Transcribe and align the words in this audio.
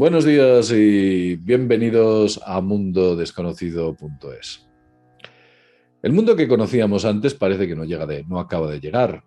Buenos 0.00 0.24
días 0.24 0.72
y 0.72 1.36
bienvenidos 1.36 2.40
a 2.46 2.62
mundodesconocido.es. 2.62 4.66
El 6.02 6.12
mundo 6.14 6.36
que 6.36 6.48
conocíamos 6.48 7.04
antes 7.04 7.34
parece 7.34 7.68
que 7.68 7.76
no 7.76 7.84
llega 7.84 8.06
de, 8.06 8.24
no 8.24 8.40
acaba 8.40 8.70
de 8.70 8.80
llegar. 8.80 9.24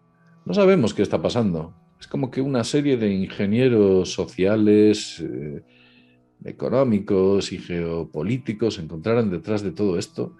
No 0.47 0.55
sabemos 0.55 0.95
qué 0.95 1.03
está 1.03 1.21
pasando. 1.21 1.75
Es 1.99 2.07
como 2.07 2.31
que 2.31 2.41
una 2.41 2.63
serie 2.63 2.97
de 2.97 3.13
ingenieros 3.13 4.13
sociales, 4.13 5.19
eh, 5.19 5.61
económicos 6.43 7.51
y 7.51 7.59
geopolíticos 7.59 8.73
se 8.73 8.81
encontraran 8.81 9.29
detrás 9.29 9.61
de 9.61 9.73
todo 9.73 9.99
esto 9.99 10.35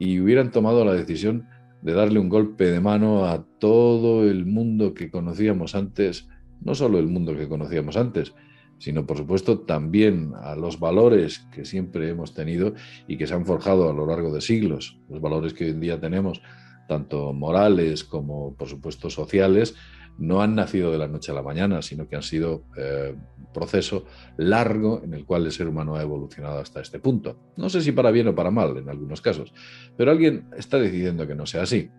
y 0.00 0.18
hubieran 0.18 0.50
tomado 0.50 0.84
la 0.84 0.94
decisión 0.94 1.46
de 1.82 1.92
darle 1.92 2.18
un 2.18 2.28
golpe 2.28 2.64
de 2.64 2.80
mano 2.80 3.26
a 3.26 3.46
todo 3.60 4.28
el 4.28 4.44
mundo 4.44 4.92
que 4.92 5.08
conocíamos 5.08 5.76
antes, 5.76 6.28
no 6.62 6.74
solo 6.74 6.98
el 6.98 7.06
mundo 7.06 7.36
que 7.36 7.48
conocíamos 7.48 7.96
antes, 7.96 8.34
sino 8.78 9.06
por 9.06 9.16
supuesto 9.16 9.60
también 9.60 10.32
a 10.40 10.56
los 10.56 10.78
valores 10.78 11.40
que 11.52 11.64
siempre 11.64 12.08
hemos 12.08 12.34
tenido 12.34 12.74
y 13.06 13.16
que 13.16 13.26
se 13.26 13.34
han 13.34 13.46
forjado 13.46 13.90
a 13.90 13.92
lo 13.92 14.06
largo 14.06 14.32
de 14.32 14.40
siglos, 14.40 14.98
los 15.08 15.20
valores 15.20 15.54
que 15.54 15.64
hoy 15.64 15.70
en 15.70 15.80
día 15.80 16.00
tenemos, 16.00 16.40
tanto 16.88 17.32
morales 17.32 18.04
como 18.04 18.54
por 18.54 18.68
supuesto 18.68 19.10
sociales, 19.10 19.74
no 20.18 20.42
han 20.42 20.56
nacido 20.56 20.90
de 20.90 20.98
la 20.98 21.06
noche 21.06 21.30
a 21.30 21.34
la 21.34 21.42
mañana, 21.42 21.80
sino 21.80 22.08
que 22.08 22.16
han 22.16 22.22
sido 22.22 22.64
eh, 22.76 23.14
un 23.14 23.52
proceso 23.52 24.04
largo 24.36 25.00
en 25.04 25.14
el 25.14 25.24
cual 25.24 25.46
el 25.46 25.52
ser 25.52 25.68
humano 25.68 25.94
ha 25.94 26.02
evolucionado 26.02 26.58
hasta 26.58 26.80
este 26.80 26.98
punto. 26.98 27.38
No 27.56 27.70
sé 27.70 27.80
si 27.80 27.92
para 27.92 28.10
bien 28.10 28.26
o 28.28 28.34
para 28.34 28.50
mal 28.50 28.76
en 28.76 28.88
algunos 28.88 29.20
casos, 29.20 29.54
pero 29.96 30.10
alguien 30.10 30.48
está 30.56 30.78
decidiendo 30.78 31.26
que 31.26 31.36
no 31.36 31.46
sea 31.46 31.62
así. 31.62 31.90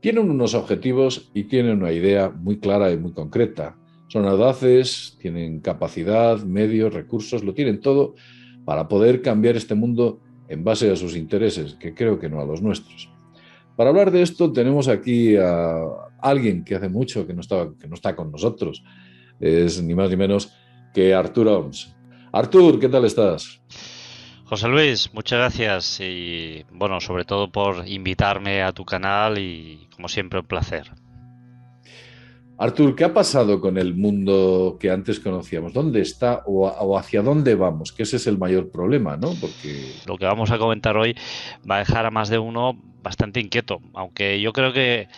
Tienen 0.00 0.30
unos 0.30 0.54
objetivos 0.54 1.30
y 1.34 1.44
tienen 1.44 1.78
una 1.78 1.92
idea 1.92 2.30
muy 2.30 2.58
clara 2.58 2.90
y 2.92 2.96
muy 2.96 3.12
concreta. 3.12 3.76
Son 4.12 4.26
audaces, 4.26 5.16
tienen 5.18 5.60
capacidad, 5.60 6.38
medios, 6.42 6.92
recursos, 6.92 7.42
lo 7.42 7.54
tienen 7.54 7.80
todo 7.80 8.14
para 8.66 8.86
poder 8.86 9.22
cambiar 9.22 9.56
este 9.56 9.74
mundo 9.74 10.20
en 10.48 10.62
base 10.64 10.90
a 10.90 10.96
sus 10.96 11.16
intereses, 11.16 11.76
que 11.80 11.94
creo 11.94 12.18
que 12.18 12.28
no 12.28 12.38
a 12.38 12.44
los 12.44 12.60
nuestros. 12.60 13.10
Para 13.74 13.88
hablar 13.88 14.10
de 14.10 14.20
esto 14.20 14.52
tenemos 14.52 14.86
aquí 14.88 15.36
a 15.38 15.82
alguien 16.20 16.62
que 16.62 16.74
hace 16.74 16.90
mucho 16.90 17.26
que 17.26 17.32
no, 17.32 17.40
que 17.78 17.88
no 17.88 17.94
está 17.94 18.14
con 18.14 18.30
nosotros. 18.30 18.84
Es 19.40 19.82
ni 19.82 19.94
más 19.94 20.10
ni 20.10 20.16
menos 20.16 20.52
que 20.92 21.14
Artur 21.14 21.48
Oms. 21.48 21.96
Artur, 22.32 22.78
¿qué 22.78 22.90
tal 22.90 23.06
estás? 23.06 23.62
José 24.44 24.68
Luis, 24.68 25.08
muchas 25.14 25.38
gracias 25.38 26.00
y 26.00 26.66
bueno, 26.70 27.00
sobre 27.00 27.24
todo 27.24 27.50
por 27.50 27.88
invitarme 27.88 28.62
a 28.62 28.72
tu 28.72 28.84
canal 28.84 29.38
y 29.38 29.88
como 29.96 30.08
siempre 30.08 30.40
un 30.40 30.46
placer. 30.46 30.92
Artur, 32.58 32.94
¿qué 32.94 33.04
ha 33.04 33.14
pasado 33.14 33.60
con 33.60 33.78
el 33.78 33.94
mundo 33.94 34.76
que 34.78 34.90
antes 34.90 35.18
conocíamos? 35.18 35.72
¿Dónde 35.72 36.00
está 36.00 36.42
o, 36.46 36.96
hacia 36.96 37.22
dónde 37.22 37.54
vamos? 37.54 37.92
Que 37.92 38.04
ese 38.04 38.16
es 38.16 38.26
el 38.26 38.38
mayor 38.38 38.70
problema, 38.70 39.16
¿no? 39.16 39.34
Porque... 39.40 39.92
Lo 40.06 40.16
que 40.16 40.26
vamos 40.26 40.50
a 40.50 40.58
comentar 40.58 40.96
hoy 40.96 41.16
va 41.68 41.76
a 41.76 41.78
dejar 41.80 42.06
a 42.06 42.10
más 42.10 42.28
de 42.28 42.38
uno 42.38 42.78
bastante 43.02 43.40
inquieto, 43.40 43.80
aunque 43.94 44.40
yo 44.40 44.52
creo 44.52 44.72
que 44.72 45.08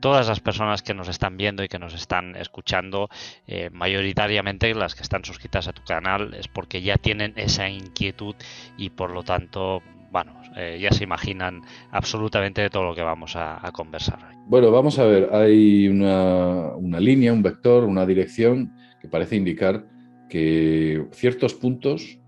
todas 0.00 0.28
las 0.28 0.40
personas 0.40 0.82
que 0.82 0.94
nos 0.94 1.08
están 1.08 1.36
viendo 1.36 1.62
y 1.62 1.68
que 1.68 1.78
nos 1.78 1.94
están 1.94 2.36
escuchando, 2.36 3.08
eh, 3.46 3.70
mayoritariamente 3.72 4.74
las 4.74 4.94
que 4.94 5.02
están 5.02 5.24
suscritas 5.24 5.68
a 5.68 5.72
tu 5.72 5.82
canal, 5.82 6.34
es 6.34 6.48
porque 6.48 6.82
ya 6.82 6.96
tienen 6.96 7.32
esa 7.36 7.68
inquietud 7.68 8.34
y 8.76 8.90
por 8.90 9.10
lo 9.10 9.22
tanto 9.22 9.82
bueno, 10.10 10.32
eh, 10.56 10.78
ya 10.80 10.90
se 10.90 11.04
imaginan 11.04 11.62
absolutamente 11.90 12.62
de 12.62 12.70
todo 12.70 12.84
lo 12.84 12.94
que 12.94 13.02
vamos 13.02 13.36
a, 13.36 13.60
conversar 13.72 14.18
Bueno, 14.46 14.70
vamos 14.70 14.98
a 14.98 15.04
ver, 15.04 15.30
hay 15.32 15.88
una, 15.88 17.00
línea, 17.00 17.32
un 17.32 17.42
vector, 17.42 17.84
una 17.84 18.06
dirección 18.06 18.72
que 19.00 19.08
parece 19.08 19.36
indicar 19.36 19.86
que 20.28 21.06
ciertos 21.12 21.54
puntos 21.54 22.18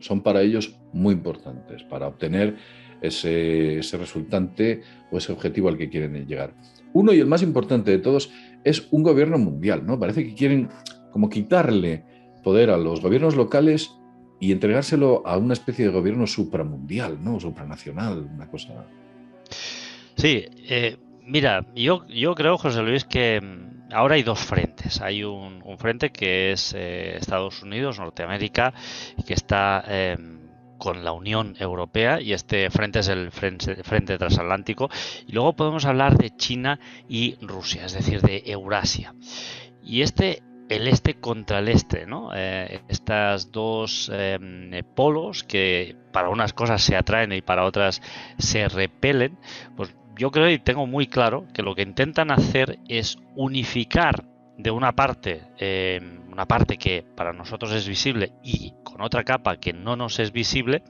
son 0.00 0.22
para 0.22 0.42
ellos 0.42 0.78
muy 0.92 1.14
importantes 1.14 1.82
para 1.84 2.06
obtener 2.06 2.56
ese, 3.00 3.78
ese, 3.78 3.96
resultante 3.96 4.82
o 5.10 5.18
ese 5.18 5.32
objetivo 5.32 5.68
al 5.68 5.78
que 5.78 5.88
quieren 5.88 6.26
llegar. 6.26 6.54
Uno 6.92 7.12
y 7.12 7.20
el 7.20 7.26
más 7.26 7.42
importante 7.42 7.90
de 7.90 7.98
todos 7.98 8.30
es 8.64 8.88
un 8.90 9.02
gobierno 9.02 9.38
mundial, 9.38 9.86
¿no? 9.86 9.98
Parece 9.98 10.24
que 10.24 10.34
quieren 10.34 10.68
como 11.12 11.28
quitarle 11.28 12.04
poder 12.42 12.70
a 12.70 12.76
los 12.76 13.00
gobiernos 13.00 13.36
locales 13.36 13.97
y 14.40 14.52
entregárselo 14.52 15.26
a 15.26 15.36
una 15.36 15.54
especie 15.54 15.86
de 15.86 15.92
gobierno 15.92 16.26
supramundial, 16.26 17.22
¿no? 17.22 17.40
Supranacional, 17.40 18.28
una 18.34 18.46
cosa. 18.48 18.86
Sí, 20.16 20.44
eh, 20.68 20.96
mira, 21.24 21.66
yo, 21.74 22.06
yo 22.08 22.34
creo, 22.34 22.58
José 22.58 22.82
Luis, 22.82 23.04
que 23.04 23.40
mm, 23.40 23.92
ahora 23.92 24.16
hay 24.16 24.22
dos 24.22 24.40
frentes. 24.40 25.00
Hay 25.00 25.24
un, 25.24 25.58
frente 25.78 26.10
que 26.10 26.52
es 26.52 26.74
eh, 26.76 27.16
Estados 27.16 27.62
Unidos, 27.62 27.98
Norteamérica, 27.98 28.74
que 29.26 29.34
está 29.34 29.84
em, 29.86 30.38
con 30.78 31.04
la 31.04 31.12
Unión 31.12 31.54
Europea 31.58 32.20
y 32.20 32.32
este 32.32 32.70
frente 32.70 33.00
es 33.00 33.08
el 33.08 33.30
frente, 33.30 34.18
transatlántico. 34.18 34.88
Y 35.26 35.32
luego 35.32 35.54
podemos 35.54 35.84
hablar 35.84 36.16
de 36.16 36.34
China 36.36 36.78
y 37.08 37.36
Rusia, 37.42 37.84
es 37.84 37.92
decir, 37.92 38.22
de 38.22 38.42
Eurasia. 38.46 39.14
Y 39.82 40.02
este 40.02 40.42
el 40.68 40.88
este 40.88 41.14
contra 41.14 41.60
el 41.60 41.68
este, 41.68 42.06
¿no? 42.06 42.30
Eh, 42.34 42.80
estas 42.88 43.50
dos 43.50 44.10
em, 44.12 44.70
polos 44.94 45.44
que 45.44 45.96
para 46.12 46.28
unas 46.28 46.52
cosas 46.52 46.82
se 46.82 46.96
atraen 46.96 47.32
y 47.32 47.42
para 47.42 47.64
otras 47.64 48.02
se 48.38 48.68
repelen, 48.68 49.38
pues 49.76 49.94
yo 50.16 50.30
creo 50.30 50.50
y 50.50 50.58
tengo 50.58 50.86
muy 50.86 51.06
claro 51.06 51.46
que 51.54 51.62
lo 51.62 51.74
que 51.74 51.82
intentan 51.82 52.30
hacer 52.30 52.78
es 52.88 53.18
unificar 53.36 54.24
de 54.58 54.70
una 54.70 54.92
parte, 54.92 55.42
em, 55.58 56.17
una 56.38 56.46
parte 56.46 56.78
que 56.78 57.04
para 57.16 57.32
nosotros 57.32 57.72
es 57.72 57.88
visible 57.88 58.30
y 58.44 58.72
con 58.84 59.00
otra 59.00 59.24
capa 59.24 59.56
que 59.56 59.72
no 59.72 59.96
nos 59.96 60.20
es 60.20 60.30
visible, 60.30 60.84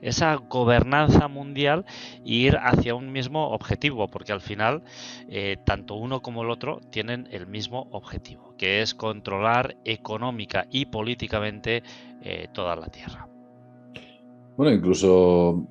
esa 0.00 0.36
gobernanza 0.36 1.26
mundial 1.26 1.84
e 2.24 2.34
ir 2.34 2.56
hacia 2.56 2.94
un 2.94 3.10
mismo 3.10 3.48
objetivo, 3.48 4.06
porque 4.06 4.30
al 4.30 4.40
final 4.40 4.84
eh, 5.28 5.56
tanto 5.66 5.96
uno 5.96 6.22
como 6.22 6.44
el 6.44 6.50
otro 6.50 6.78
tienen 6.92 7.26
el 7.32 7.48
mismo 7.48 7.88
objetivo, 7.90 8.54
que 8.56 8.80
es 8.80 8.94
controlar 8.94 9.76
económica 9.84 10.68
y 10.70 10.86
políticamente 10.86 11.82
eh, 12.22 12.46
toda 12.54 12.76
la 12.76 12.86
Tierra. 12.86 13.26
Bueno, 14.56 14.72
incluso 14.72 15.66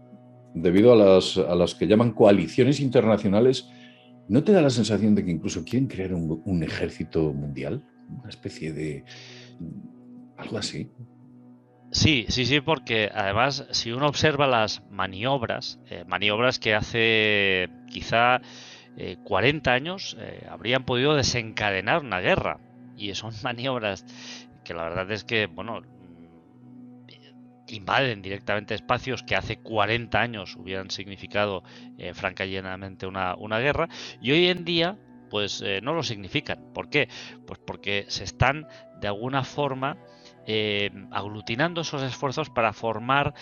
debido 0.54 0.92
a 0.92 0.98
las, 0.98 1.38
a 1.38 1.56
las 1.56 1.74
que 1.74 1.88
llaman 1.88 2.12
coaliciones 2.12 2.82
internacionales, 2.82 3.70
¿No 4.32 4.46
te 4.46 4.54
da 4.54 4.62
la 4.62 4.70
sensación 4.70 5.14
de 5.14 5.26
que 5.26 5.32
incluso 5.32 5.66
quieren 5.66 5.90
crear 5.90 6.14
un, 6.14 6.64
ejército 6.64 7.34
mundial? 7.34 7.84
Una 8.20 8.30
especie 8.30 8.74
de... 8.74 9.06
algo 10.38 10.58
así. 10.58 10.92
Sí, 11.92 12.26
sí, 12.30 12.46
sí, 12.46 12.62
porque 12.62 13.10
además 13.14 13.68
si 13.72 13.92
uno 13.92 14.08
observa 14.08 14.48
las 14.48 14.82
maniobras, 14.90 15.80
eh, 15.90 16.06
maniobras 16.08 16.58
que 16.58 16.74
hace 16.74 17.70
quizá 17.90 18.42
40 19.24 19.72
eh, 19.72 19.76
años 19.76 20.16
eh, 20.20 20.48
habrían 20.50 20.86
podido 20.86 21.16
desencadenar 21.16 22.02
una 22.02 22.22
guerra. 22.22 22.60
Y 22.96 23.14
son 23.16 23.34
maniobras 23.44 24.06
que 24.64 24.74
la 24.74 24.84
verdad 24.84 25.12
es 25.12 25.24
que, 25.24 25.48
bueno, 25.48 25.82
invaden 27.68 28.22
directamente 28.22 28.76
espacios 28.76 29.24
que 29.24 29.36
hace 29.36 29.58
40 29.58 30.20
años 30.20 30.56
hubieran 30.56 30.90
significado 30.92 31.64
eh, 31.98 32.14
llenamente 32.46 33.08
una, 33.08 33.60
guerra 33.60 33.88
y 34.22 34.32
hoy 34.32 34.48
en 34.48 34.66
día 34.66 34.98
pues 35.32 35.64
eh, 35.66 35.80
no 35.82 35.94
lo 35.94 36.04
significan. 36.04 36.72
¿Por 36.74 36.90
qué? 36.90 37.10
Pues 37.48 37.60
porque 37.66 38.06
se 38.10 38.24
están 38.24 38.68
de 39.00 39.08
alguna 39.08 39.44
forma 39.44 39.98
eh, 40.46 40.92
aglutinando 41.10 41.82
esos 41.82 42.04
esfuerzos 42.04 42.52
para 42.52 42.74
formar 42.74 43.34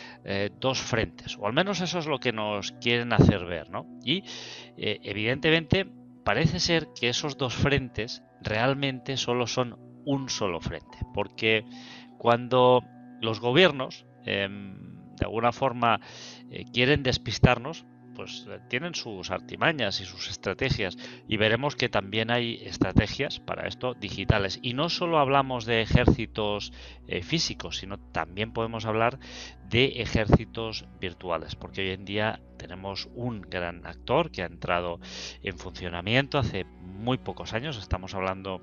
dos 0.59 0.79
frentes, 0.79 1.37
o 1.37 1.47
al 1.47 1.53
menos 1.53 1.81
eso 1.81 1.99
es 1.99 2.05
lo 2.05 2.19
que 2.19 2.31
nos 2.31 2.71
quieren 2.73 3.11
hacer 3.11 3.45
ver, 3.45 3.69
¿no? 3.69 3.85
Y 4.03 4.23
evidentemente 4.77 5.85
parece 6.23 6.59
ser 6.59 6.89
que 6.93 7.09
esos 7.09 7.37
dos 7.37 7.55
frentes 7.55 8.23
realmente 8.41 9.17
solo 9.17 9.47
son 9.47 9.77
un 10.05 10.29
solo 10.29 10.61
frente, 10.61 10.99
porque 11.13 11.65
cuando 12.17 12.83
los 13.21 13.41
gobiernos 13.41 14.05
Em, 14.25 14.75
de 15.15 15.25
alguna 15.25 15.51
forma 15.51 15.99
eh, 16.49 16.65
quieren 16.71 17.03
despistarnos, 17.03 17.85
pues 18.19 18.45
eh, 18.49 18.59
tienen 18.67 18.95
sus 18.95 19.31
artimañas 19.31 20.01
y 20.01 20.05
sus 20.05 20.29
estrategias 20.29 20.97
y 21.29 21.37
veremos 21.37 21.77
que 21.77 21.87
también 21.87 22.31
hay 22.31 22.55
estrategias 22.65 23.39
para 23.39 23.65
esto 23.65 23.93
digitales. 23.93 24.59
Y 24.61 24.73
no 24.73 24.89
solo 24.89 25.19
hablamos 25.19 25.63
de 25.63 25.81
ejércitos 25.81 26.73
eh, 27.07 27.21
físicos 27.23 27.77
sino 27.77 27.97
también 27.97 28.51
podemos 28.51 28.85
hablar 28.85 29.19
de 29.69 30.01
ejércitos 30.01 30.83
virtuales 30.99 31.55
porque 31.55 31.79
hoy 31.79 31.91
en 31.91 32.03
día 32.03 32.41
tenemos 32.57 33.07
un 33.15 33.39
gran 33.39 33.87
actor 33.87 34.31
que 34.31 34.43
ha 34.43 34.47
entrado 34.47 34.99
en 35.41 35.57
funcionamiento 35.57 36.39
hace 36.39 36.65
muy 36.65 37.19
pocos 37.19 37.53
años. 37.53 37.77
Estamos 37.77 38.15
hablando 38.15 38.61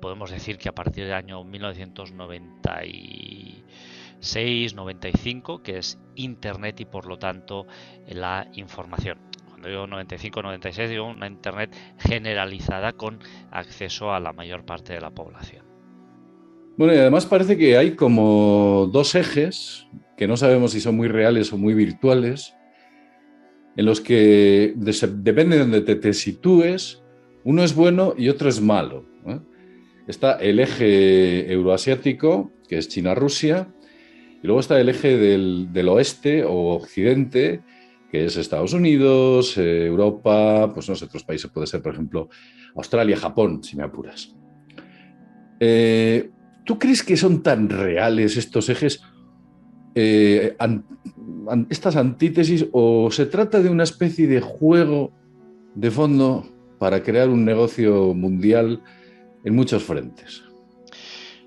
podemos 0.00 0.30
decir 0.30 0.58
que 0.58 0.68
a 0.68 0.74
partir 0.74 1.04
del 1.04 1.14
año 1.14 1.44
1990 1.44 2.84
695, 4.20 5.62
que 5.62 5.78
es 5.78 5.98
Internet 6.14 6.80
y 6.80 6.84
por 6.84 7.06
lo 7.06 7.18
tanto 7.18 7.66
la 8.08 8.48
información. 8.54 9.18
Cuando 9.48 9.68
digo 9.68 9.86
95-96 9.86 10.88
digo 10.88 11.06
una 11.06 11.26
Internet 11.26 11.74
generalizada 11.98 12.92
con 12.92 13.18
acceso 13.50 14.12
a 14.12 14.20
la 14.20 14.32
mayor 14.32 14.64
parte 14.64 14.92
de 14.92 15.00
la 15.00 15.10
población. 15.10 15.64
Bueno, 16.76 16.94
y 16.94 16.98
además 16.98 17.26
parece 17.26 17.56
que 17.56 17.76
hay 17.76 17.96
como 17.96 18.88
dos 18.92 19.16
ejes, 19.16 19.88
que 20.16 20.28
no 20.28 20.36
sabemos 20.36 20.70
si 20.70 20.80
son 20.80 20.96
muy 20.96 21.08
reales 21.08 21.52
o 21.52 21.58
muy 21.58 21.74
virtuales, 21.74 22.54
en 23.76 23.84
los 23.84 24.00
que 24.00 24.74
depende 24.76 25.56
de 25.56 25.62
donde 25.62 25.96
te, 25.96 26.12
sitúes, 26.12 27.02
uno 27.44 27.64
es 27.64 27.74
bueno 27.74 28.14
y 28.16 28.28
otro 28.28 28.48
es 28.48 28.60
malo. 28.60 29.06
Está 30.06 30.32
el 30.36 30.58
eje 30.58 31.52
euroasiático, 31.52 32.50
que 32.68 32.78
es 32.78 32.88
China-Rusia, 32.88 33.68
y 34.42 34.46
luego 34.46 34.60
está 34.60 34.80
el 34.80 34.88
eje 34.88 35.16
del, 35.16 35.88
oeste 35.88 36.44
o 36.44 36.74
occidente, 36.74 37.62
que 38.10 38.26
es 38.26 38.36
Estados 38.36 38.72
Unidos, 38.72 39.58
eh, 39.58 39.86
Europa, 39.86 40.70
pues 40.72 40.88
no 40.88 40.94
sé, 40.94 41.06
otros 41.06 41.24
países, 41.24 41.50
puede 41.50 41.66
ser, 41.66 41.82
por 41.82 41.92
ejemplo, 41.92 42.28
Australia, 42.76 43.16
Japón, 43.16 43.62
si 43.62 43.76
me 43.76 43.82
apuras. 43.82 44.34
Eh, 45.60 46.30
¿Tú 46.64 46.78
crees 46.78 47.02
que 47.02 47.16
son 47.16 47.42
tan 47.42 47.68
reales 47.68 48.36
estos 48.36 48.68
ejes, 48.68 49.02
eh, 49.94 50.56
estas 51.68 51.96
antítesis, 51.96 52.66
o 52.72 53.10
se 53.10 53.26
trata 53.26 53.60
de 53.60 53.70
una 53.70 53.82
especie 53.82 54.28
de 54.28 54.40
juego 54.40 55.12
de 55.74 55.90
fondo 55.90 56.46
para 56.78 57.02
crear 57.02 57.28
un 57.28 57.44
negocio 57.44 58.14
mundial 58.14 58.82
en 59.44 59.56
muchos 59.56 59.82
frentes? 59.82 60.47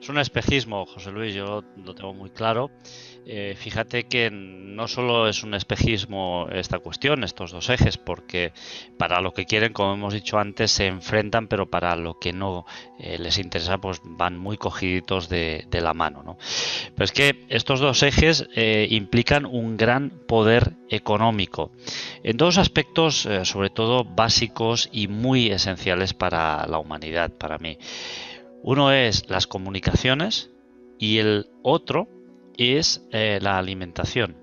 Es 0.01 0.09
un 0.09 0.18
espejismo, 0.18 0.88
José 0.88 1.12
Luis, 1.12 1.36
yo 1.36 1.63
lo 1.77 1.94
tengo 1.94 2.12
muy 2.15 2.31
claro. 2.31 2.71
Eh, 3.24 3.53
fíjate 3.56 4.06
que 4.06 4.31
no 4.31 4.88
solo 4.88 5.27
es 5.27 5.44
un 5.44 5.53
espejismo 5.53 6.48
esta 6.51 6.80
cuestión, 6.80 7.24
estos 7.24 7.51
dos 7.51 7.69
ejes, 7.69 8.00
porque 8.00 8.51
para 8.98 9.21
lo 9.21 9.31
que 9.31 9.45
quieren, 9.45 9.74
como 9.74 9.94
hemos 9.94 10.15
dicho 10.15 10.39
antes, 10.39 10.71
se 10.71 10.88
enfrentan, 10.88 11.48
pero 11.48 11.69
para 11.69 11.95
lo 11.95 12.18
que 12.18 12.33
no 12.33 12.65
eh, 12.98 13.19
les 13.19 13.38
interesa, 13.38 13.77
pues 13.77 14.01
van 14.03 14.39
muy 14.39 14.57
cogiditos 14.57 15.30
de, 15.30 15.68
la 15.71 15.94
mano. 15.94 16.24
¿no? 16.24 16.38
Pero 16.95 17.06
es 17.06 17.12
que 17.12 17.45
estos 17.50 17.80
dos 17.80 18.01
ejes 18.01 18.48
eh, 18.56 18.88
implican 18.89 19.45
un 19.45 19.77
gran 19.77 20.09
poder 20.27 20.77
económico, 20.89 21.71
en 22.24 22.38
dos 22.38 22.57
aspectos, 22.57 23.30
sobre 23.44 23.69
todo 23.69 24.03
básicos 24.03 24.89
y 24.92 25.07
muy 25.07 25.51
esenciales 25.51 26.15
para 26.15 26.65
la 26.65 26.80
humanidad, 26.80 27.31
para 27.31 27.59
mí. 27.59 27.77
Uno 28.63 28.91
es 28.91 29.29
las 29.29 29.47
comunicaciones 29.47 30.51
y 30.99 31.17
el 31.17 31.47
otro 31.63 32.07
es 32.57 33.07
eh, 33.11 33.39
la 33.41 33.57
alimentación. 33.57 34.37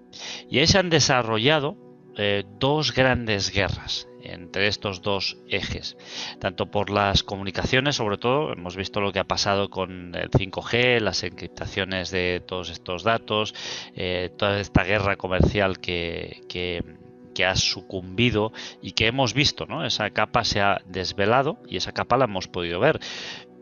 Y 0.51 0.59
ahí 0.59 0.67
se 0.67 0.79
han 0.79 0.91
desarrollado 0.91 1.77
eh, 2.17 2.45
dos 2.59 2.93
grandes 2.95 3.53
guerras 3.53 4.09
entre 4.23 4.67
estos 4.67 5.03
dos 5.03 5.39
ejes, 5.49 5.97
tanto 6.39 6.71
por 6.71 6.91
las 6.91 7.23
comunicaciones, 7.23 7.97
sobre 7.97 8.19
todo, 8.19 8.53
hemos 8.53 8.77
visto 8.77 9.01
lo 9.01 9.13
que 9.13 9.21
ha 9.21 9.25
pasado 9.25 9.71
con 9.71 10.15
el 10.15 10.31
5G, 10.31 11.01
las 11.01 11.23
encriptaciones 11.23 12.11
de 12.11 12.43
todos 12.45 12.71
estos 12.71 13.05
datos, 13.05 13.55
eh, 13.95 14.31
toda 14.37 14.61
esta 14.61 14.85
guerra 14.85 15.17
comercial 15.17 15.79
que, 15.79 16.43
que, 16.49 16.83
que, 17.35 17.45
ha 17.45 17.57
sucumbido 17.57 18.53
y 18.83 18.93
que 18.93 19.07
hemos 19.07 19.33
visto, 19.33 19.67
¿no? 19.67 19.85
Esa 19.85 20.11
capa 20.11 20.45
se 20.45 20.61
ha 20.61 20.83
desvelado 20.87 21.59
y 21.69 21.77
esa 21.77 21.93
capa 21.93 22.17
la 22.17 22.25
hemos 22.25 22.49
podido 22.49 22.81
ver, 22.81 23.01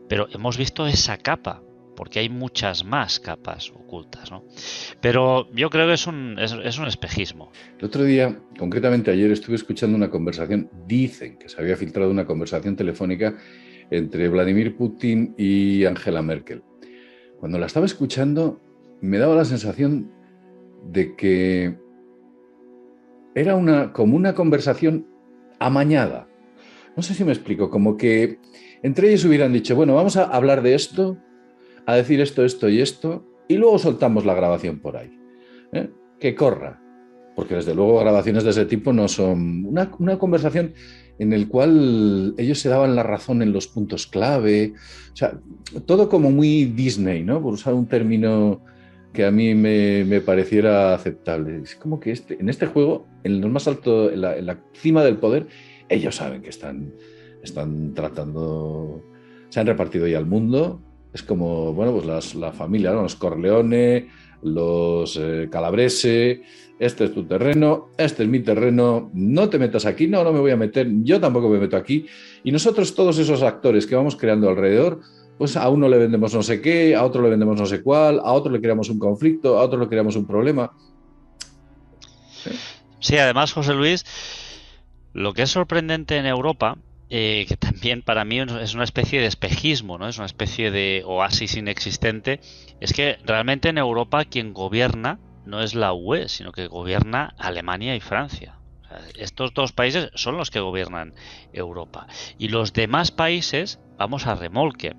pero 0.07 0.27
hemos 0.33 0.57
visto 0.57 0.87
esa 0.87 1.17
capa, 1.17 1.63
porque 1.95 2.19
hay 2.19 2.29
muchas 2.29 2.85
más 2.85 3.19
capas 3.19 3.71
ocultas. 3.71 4.31
¿no? 4.31 4.43
Pero 5.01 5.51
yo 5.51 5.69
creo 5.69 5.87
que 5.87 5.93
es 5.93 6.07
un, 6.07 6.37
es, 6.39 6.77
un 6.77 6.87
espejismo. 6.87 7.51
El 7.79 7.85
otro 7.85 8.03
día, 8.03 8.39
concretamente 8.57 9.11
ayer, 9.11 9.31
estuve 9.31 9.55
escuchando 9.55 9.97
una 9.97 10.09
conversación, 10.09 10.69
dicen 10.85 11.37
que 11.37 11.49
se 11.49 11.59
había 11.59 11.75
filtrado 11.75 12.11
una 12.11 12.25
conversación 12.25 12.75
telefónica 12.75 13.35
entre 13.89 14.29
Vladimir 14.29 14.75
Putin 14.75 15.33
y 15.37 15.85
Angela 15.85 16.21
Merkel. 16.21 16.61
Cuando 17.39 17.57
la 17.57 17.65
estaba 17.65 17.85
escuchando, 17.85 18.61
me 19.01 19.17
daba 19.17 19.35
la 19.35 19.45
sensación 19.45 20.11
de 20.83 21.15
que 21.15 21.77
era 23.33 23.55
una, 23.55 23.93
como 23.93 24.15
una 24.15 24.35
conversación 24.35 25.07
amañada. 25.59 26.27
No 26.95 27.03
sé 27.03 27.13
si 27.13 27.23
me 27.23 27.31
explico, 27.31 27.69
como 27.69 27.97
que 27.97 28.39
entre 28.83 29.09
ellos 29.09 29.25
hubieran 29.25 29.53
dicho, 29.53 29.75
bueno, 29.75 29.95
vamos 29.95 30.17
a 30.17 30.25
hablar 30.25 30.61
de 30.61 30.75
esto, 30.75 31.17
a 31.85 31.95
decir 31.95 32.21
esto, 32.21 32.45
esto 32.45 32.69
y 32.69 32.81
esto, 32.81 33.25
y 33.47 33.57
luego 33.57 33.79
soltamos 33.79 34.25
la 34.25 34.35
grabación 34.35 34.79
por 34.79 34.97
ahí. 34.97 35.11
¿eh? 35.73 35.89
Que 36.19 36.35
corra. 36.35 36.81
Porque 37.35 37.55
desde 37.55 37.75
luego 37.75 37.99
grabaciones 37.99 38.43
de 38.43 38.49
ese 38.49 38.65
tipo 38.65 38.93
no 38.93 39.07
son 39.07 39.65
una, 39.65 39.91
conversación 40.17 40.73
en 41.19 41.33
el 41.33 41.47
cual 41.47 42.33
ellos 42.37 42.59
se 42.59 42.69
daban 42.69 42.95
la 42.95 43.03
razón 43.03 43.41
en 43.41 43.53
los 43.53 43.67
puntos 43.67 44.07
clave. 44.07 44.73
O 45.13 45.15
sea, 45.15 45.39
todo 45.85 46.09
como 46.09 46.31
muy 46.31 46.65
Disney, 46.65 47.23
¿no? 47.23 47.41
Por 47.41 47.53
usar 47.53 47.75
un 47.75 47.87
término 47.87 48.63
que 49.13 49.23
a 49.23 49.31
mí 49.31 49.53
me, 49.53 50.19
pareciera 50.21 50.95
aceptable. 50.95 51.61
Es 51.63 51.75
como 51.75 51.99
que 51.99 52.11
este, 52.11 52.39
en 52.39 52.49
este 52.49 52.65
juego, 52.65 53.07
en 53.23 53.39
lo 53.39 53.49
más 53.49 53.67
alto, 53.67 54.11
en 54.11 54.21
la 54.21 54.59
cima 54.73 55.03
del 55.03 55.17
poder, 55.17 55.47
ellos 55.89 56.15
saben 56.15 56.41
que 56.41 56.49
están 56.49 56.91
están 57.47 57.93
tratando, 57.93 59.03
se 59.49 59.59
han 59.59 59.67
repartido 59.67 60.07
ya 60.07 60.19
el 60.19 60.25
mundo. 60.25 60.81
Es 61.13 61.23
como, 61.23 61.73
bueno, 61.73 61.93
pues 61.93 62.35
la 62.35 62.51
familia, 62.51 62.91
los 62.91 63.15
Corleone, 63.15 64.07
los 64.43 65.17
eh, 65.17 65.47
Calabrese, 65.51 66.41
este 66.79 67.05
es 67.05 67.13
tu 67.13 67.25
terreno, 67.25 67.89
este 67.97 68.23
es 68.23 68.29
mi 68.29 68.39
terreno, 68.41 69.09
no 69.13 69.49
te 69.49 69.57
metas 69.57 69.85
aquí, 69.85 70.07
no, 70.07 70.23
no 70.23 70.31
me 70.31 70.39
voy 70.39 70.51
a 70.51 70.57
meter, 70.57 70.87
yo 71.01 71.19
tampoco 71.19 71.49
me 71.49 71.59
meto 71.59 71.75
aquí. 71.75 72.05
Y 72.43 72.51
nosotros, 72.51 72.93
todos 72.93 73.17
esos 73.17 73.41
actores 73.41 73.87
que 73.87 73.95
vamos 73.95 74.15
creando 74.15 74.49
alrededor, 74.49 75.01
pues 75.37 75.57
a 75.57 75.69
uno 75.69 75.87
le 75.87 75.97
vendemos 75.97 76.33
no 76.33 76.43
sé 76.43 76.61
qué, 76.61 76.95
a 76.95 77.03
otro 77.03 77.21
le 77.21 77.29
vendemos 77.29 77.59
no 77.59 77.65
sé 77.65 77.81
cuál, 77.81 78.19
a 78.19 78.31
otro 78.31 78.51
le 78.51 78.61
creamos 78.61 78.89
un 78.89 78.99
conflicto, 78.99 79.57
a 79.57 79.63
otro 79.63 79.79
le 79.79 79.87
creamos 79.87 80.15
un 80.15 80.25
problema. 80.25 80.71
Sí, 82.99 83.17
además, 83.17 83.53
José 83.53 83.73
Luis, 83.73 84.05
lo 85.13 85.33
que 85.33 85.43
es 85.43 85.49
sorprendente 85.49 86.17
en 86.17 86.25
Europa 86.25 86.77
eh, 87.09 87.45
que 87.47 87.55
también 87.55 88.01
para 88.01 88.25
mí 88.25 88.39
es 88.39 88.73
una 88.73 88.83
especie 88.83 89.21
de 89.21 89.27
espejismo, 89.27 89.97
¿no? 89.97 90.09
Es 90.09 90.17
una 90.17 90.25
especie 90.25 90.71
de 90.71 91.03
oasis 91.05 91.55
inexistente. 91.55 92.41
Es 92.81 92.91
que 92.93 93.17
realmente 93.23 93.69
en 93.69 93.77
Europa 93.77 94.25
quien 94.25 94.53
gobierna 94.53 95.19
no 95.45 95.61
es 95.61 95.73
la 95.73 95.93
UE, 95.93 96.27
sino 96.27 96.51
que 96.51 96.67
gobierna 96.67 97.33
Alemania 97.37 97.95
y 97.95 98.01
Francia. 98.01 98.55
estos 99.15 99.53
dos 99.53 99.73
países 99.73 100.09
son 100.15 100.37
los 100.37 100.49
que 100.51 100.59
gobiernan 100.59 101.13
Europa. 101.53 102.07
Y 102.37 102.49
los 102.49 102.73
demás 102.73 103.11
países 103.11 103.79
vamos 103.97 104.27
a 104.27 104.35
remolque. 104.35 104.95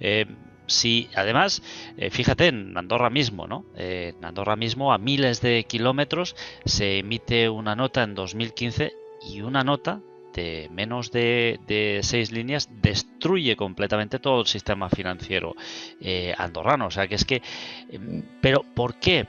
Eh, 0.00 0.26
si 0.66 1.08
además, 1.14 1.62
eh, 1.98 2.10
fíjate 2.10 2.46
en 2.46 2.76
Andorra 2.76 3.10
mismo, 3.10 3.46
¿no? 3.46 3.66
en 3.76 4.24
Andorra 4.24 4.56
mismo, 4.56 4.92
a 4.92 4.98
miles 4.98 5.40
de 5.40 5.64
kilómetros, 5.64 6.34
se 6.64 6.98
emite 6.98 7.48
una 7.48 7.76
nota 7.76 8.02
en 8.02 8.14
2015 8.14 8.92
y 9.28 9.42
una 9.42 9.62
nota 9.62 10.00
de 10.34 10.68
menos 10.70 11.10
de, 11.10 12.00
seis 12.02 12.32
líneas 12.32 12.68
destruye 12.82 13.56
completamente 13.56 14.18
todo 14.18 14.40
el 14.40 14.46
sistema 14.46 14.90
financiero 14.90 15.54
eh, 16.00 16.34
andorrano. 16.36 16.86
O 16.86 16.90
sea 16.90 17.06
que 17.08 17.14
es 17.14 17.24
que... 17.24 17.42
Em, 17.90 18.22
pero 18.40 18.62
¿por 18.74 18.96
qué? 18.96 19.28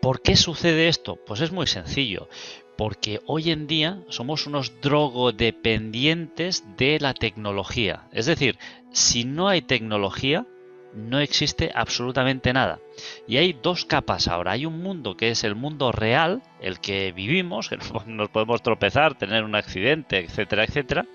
¿Por 0.00 0.22
qué 0.22 0.36
sucede 0.36 0.88
esto? 0.88 1.16
Pues 1.26 1.40
es 1.40 1.52
muy 1.52 1.66
sencillo. 1.66 2.28
Porque 2.76 3.20
hoy 3.26 3.50
en 3.50 3.66
día 3.66 4.00
somos 4.08 4.46
unos 4.46 4.80
drogodependientes 4.80 6.64
de 6.76 7.00
la 7.00 7.12
tecnología. 7.12 8.08
Es 8.12 8.26
decir, 8.26 8.56
si 8.92 9.24
no 9.24 9.48
hay 9.48 9.62
tecnología, 9.62 10.46
no 10.94 11.20
existe 11.20 11.70
absolutamente 11.74 12.52
nada. 12.52 12.80
Y 13.26 13.36
hay 13.36 13.52
dos 13.52 13.84
capas 13.84 14.28
ahora. 14.28 14.52
Hay 14.52 14.66
un 14.66 14.82
mundo 14.82 15.16
que 15.16 15.30
es 15.30 15.44
el 15.44 15.54
mundo 15.54 15.92
real, 15.92 16.42
el 16.60 16.80
que 16.80 17.12
vivimos, 17.12 17.68
que 17.68 17.78
nos 18.06 18.28
podemos 18.30 18.62
tropezar, 18.62 19.16
tener 19.16 19.44
un 19.44 19.54
accidente, 19.54 20.18
etcétera, 20.18 20.64
etcétera. 20.64 21.06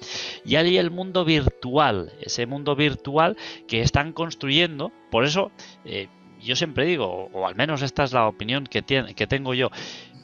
Y 0.46 0.56
hay 0.56 0.77
el 0.77 0.92
mundo 0.92 1.25
virtual, 1.25 2.13
ese 2.22 2.46
mundo 2.46 2.75
virtual 2.75 3.38
que 3.68 3.82
están 3.82 4.13
construyendo. 4.13 4.92
Por 5.12 5.25
eso, 5.25 5.51
eh, 5.86 6.08
yo 6.42 6.56
siempre 6.56 6.86
digo, 6.86 7.30
o 7.32 7.48
al 7.48 7.56
menos 7.56 7.82
esta 7.82 8.03
es 8.03 8.13
la 8.13 8.27
opinión 8.27 8.65
que, 8.65 8.84
que 8.84 9.27
tengo 9.27 9.53
yo, 9.53 9.70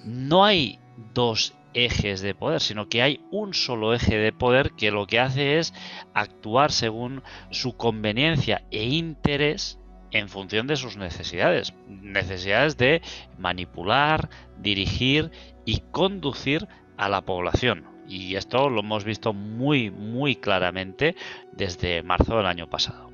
no 0.06 0.46
hay 0.46 0.80
dos 1.14 1.54
ejes 1.74 2.22
de 2.22 2.36
poder, 2.36 2.62
sino 2.62 2.90
que 2.90 3.02
hay 3.02 3.22
un 3.32 3.54
solo 3.54 3.94
eje 3.94 4.18
de 4.18 4.32
poder 4.32 4.72
que 4.72 4.92
lo 4.92 5.08
que 5.08 5.20
hace 5.20 5.60
es 5.60 5.74
actuar 6.14 6.72
según 6.72 7.24
su 7.52 7.76
conveniencia 7.78 8.64
e 8.72 8.86
interés 8.86 9.80
en 10.12 10.30
función 10.30 10.68
de 10.68 10.76
sus 10.76 10.98
necesidades. 10.98 11.74
Necesidades 11.88 12.78
de 12.78 13.02
manipular, 13.38 14.30
dirigir 14.58 15.32
y 15.66 15.82
conducir 15.92 16.68
a 16.98 17.10
la 17.10 17.22
población. 17.22 17.86
Y 18.08 18.36
esto 18.36 18.70
lo 18.70 18.80
hemos 18.80 19.04
visto 19.04 19.34
muy, 19.34 19.92
muy 19.92 20.36
claramente 20.36 21.16
desde 21.52 22.02
marzo 22.02 22.38
del 22.38 22.48
año 22.48 22.68
pasado. 22.68 23.10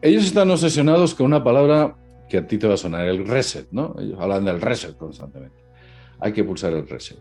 Ellos 0.00 0.24
están 0.24 0.50
obsesionados 0.50 1.14
con 1.14 1.26
una 1.26 1.44
palabra 1.44 1.96
que 2.28 2.38
a 2.38 2.46
ti 2.46 2.58
te 2.58 2.66
va 2.66 2.74
a 2.74 2.78
sonar, 2.78 3.06
el 3.06 3.26
reset, 3.26 3.68
¿no? 3.70 3.94
Ellos 3.98 4.18
hablan 4.18 4.44
del 4.44 4.60
reset 4.60 4.96
constantemente 4.96 5.63
hay 6.20 6.32
que 6.32 6.44
pulsar 6.44 6.72
el 6.72 6.88
reset. 6.88 7.18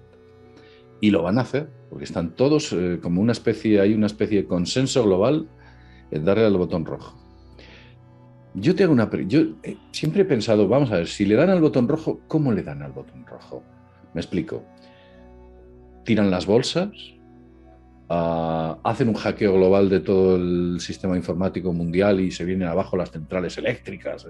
Y 1.02 1.12
lo 1.12 1.22
van 1.24 1.38
a 1.38 1.42
hacer, 1.42 1.70
porque 1.90 2.06
están 2.06 2.36
todos 2.36 2.72
eh, 2.74 3.00
como 3.02 3.22
una 3.22 3.34
especie, 3.34 3.82
hay 3.82 3.94
una 3.94 4.08
especie 4.08 4.44
de 4.44 4.48
consenso 4.48 5.04
global 5.04 5.50
en 6.12 6.26
darle 6.26 6.46
al 6.46 6.58
botón 6.58 6.86
rojo. 6.86 7.18
Yo 8.56 8.76
te 8.76 8.84
hago 8.84 8.94
una. 8.94 9.10
Yo 9.28 9.42
eh, 9.64 9.78
siempre 9.92 10.22
he 10.22 10.26
pensado, 10.26 10.68
vamos 10.68 10.92
a 10.92 10.98
ver, 10.98 11.08
si 11.08 11.26
le 11.26 11.36
dan 11.36 11.50
al 11.50 11.62
botón 11.62 11.88
rojo, 11.88 12.22
¿cómo 12.28 12.52
le 12.52 12.64
dan 12.64 12.84
al 12.84 12.92
botón 12.92 13.26
rojo? 13.26 13.64
Me 14.14 14.22
explico. 14.22 14.64
Tiran 16.06 16.30
las 16.30 16.46
bolsas, 16.46 16.92
ah, 18.10 18.78
hacen 18.84 19.10
un 19.10 19.16
hackeo 19.16 19.54
global 19.54 19.90
de 19.90 20.02
todo 20.02 20.36
el 20.36 20.78
sistema 20.80 21.18
informático 21.18 21.74
mundial 21.74 22.20
y 22.20 22.30
se 22.30 22.46
vienen 22.46 22.68
abajo 22.68 22.98
las 22.98 23.12
centrales 23.12 23.58
eléctricas, 23.58 24.28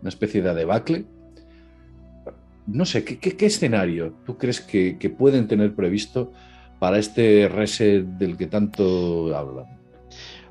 una 0.00 0.08
especie 0.08 0.40
de 0.40 0.54
debacle. 0.54 1.04
No 2.66 2.84
sé, 2.84 3.04
¿qué, 3.04 3.46
escenario 3.46 4.14
tú 4.24 4.36
crees 4.36 4.60
que, 4.60 5.14
pueden 5.16 5.46
tener 5.46 5.74
previsto 5.74 6.32
para 6.78 6.98
este 6.98 7.48
reset 7.48 8.04
del 8.04 8.36
que 8.36 8.46
tanto 8.46 9.36
hablan? 9.36 9.66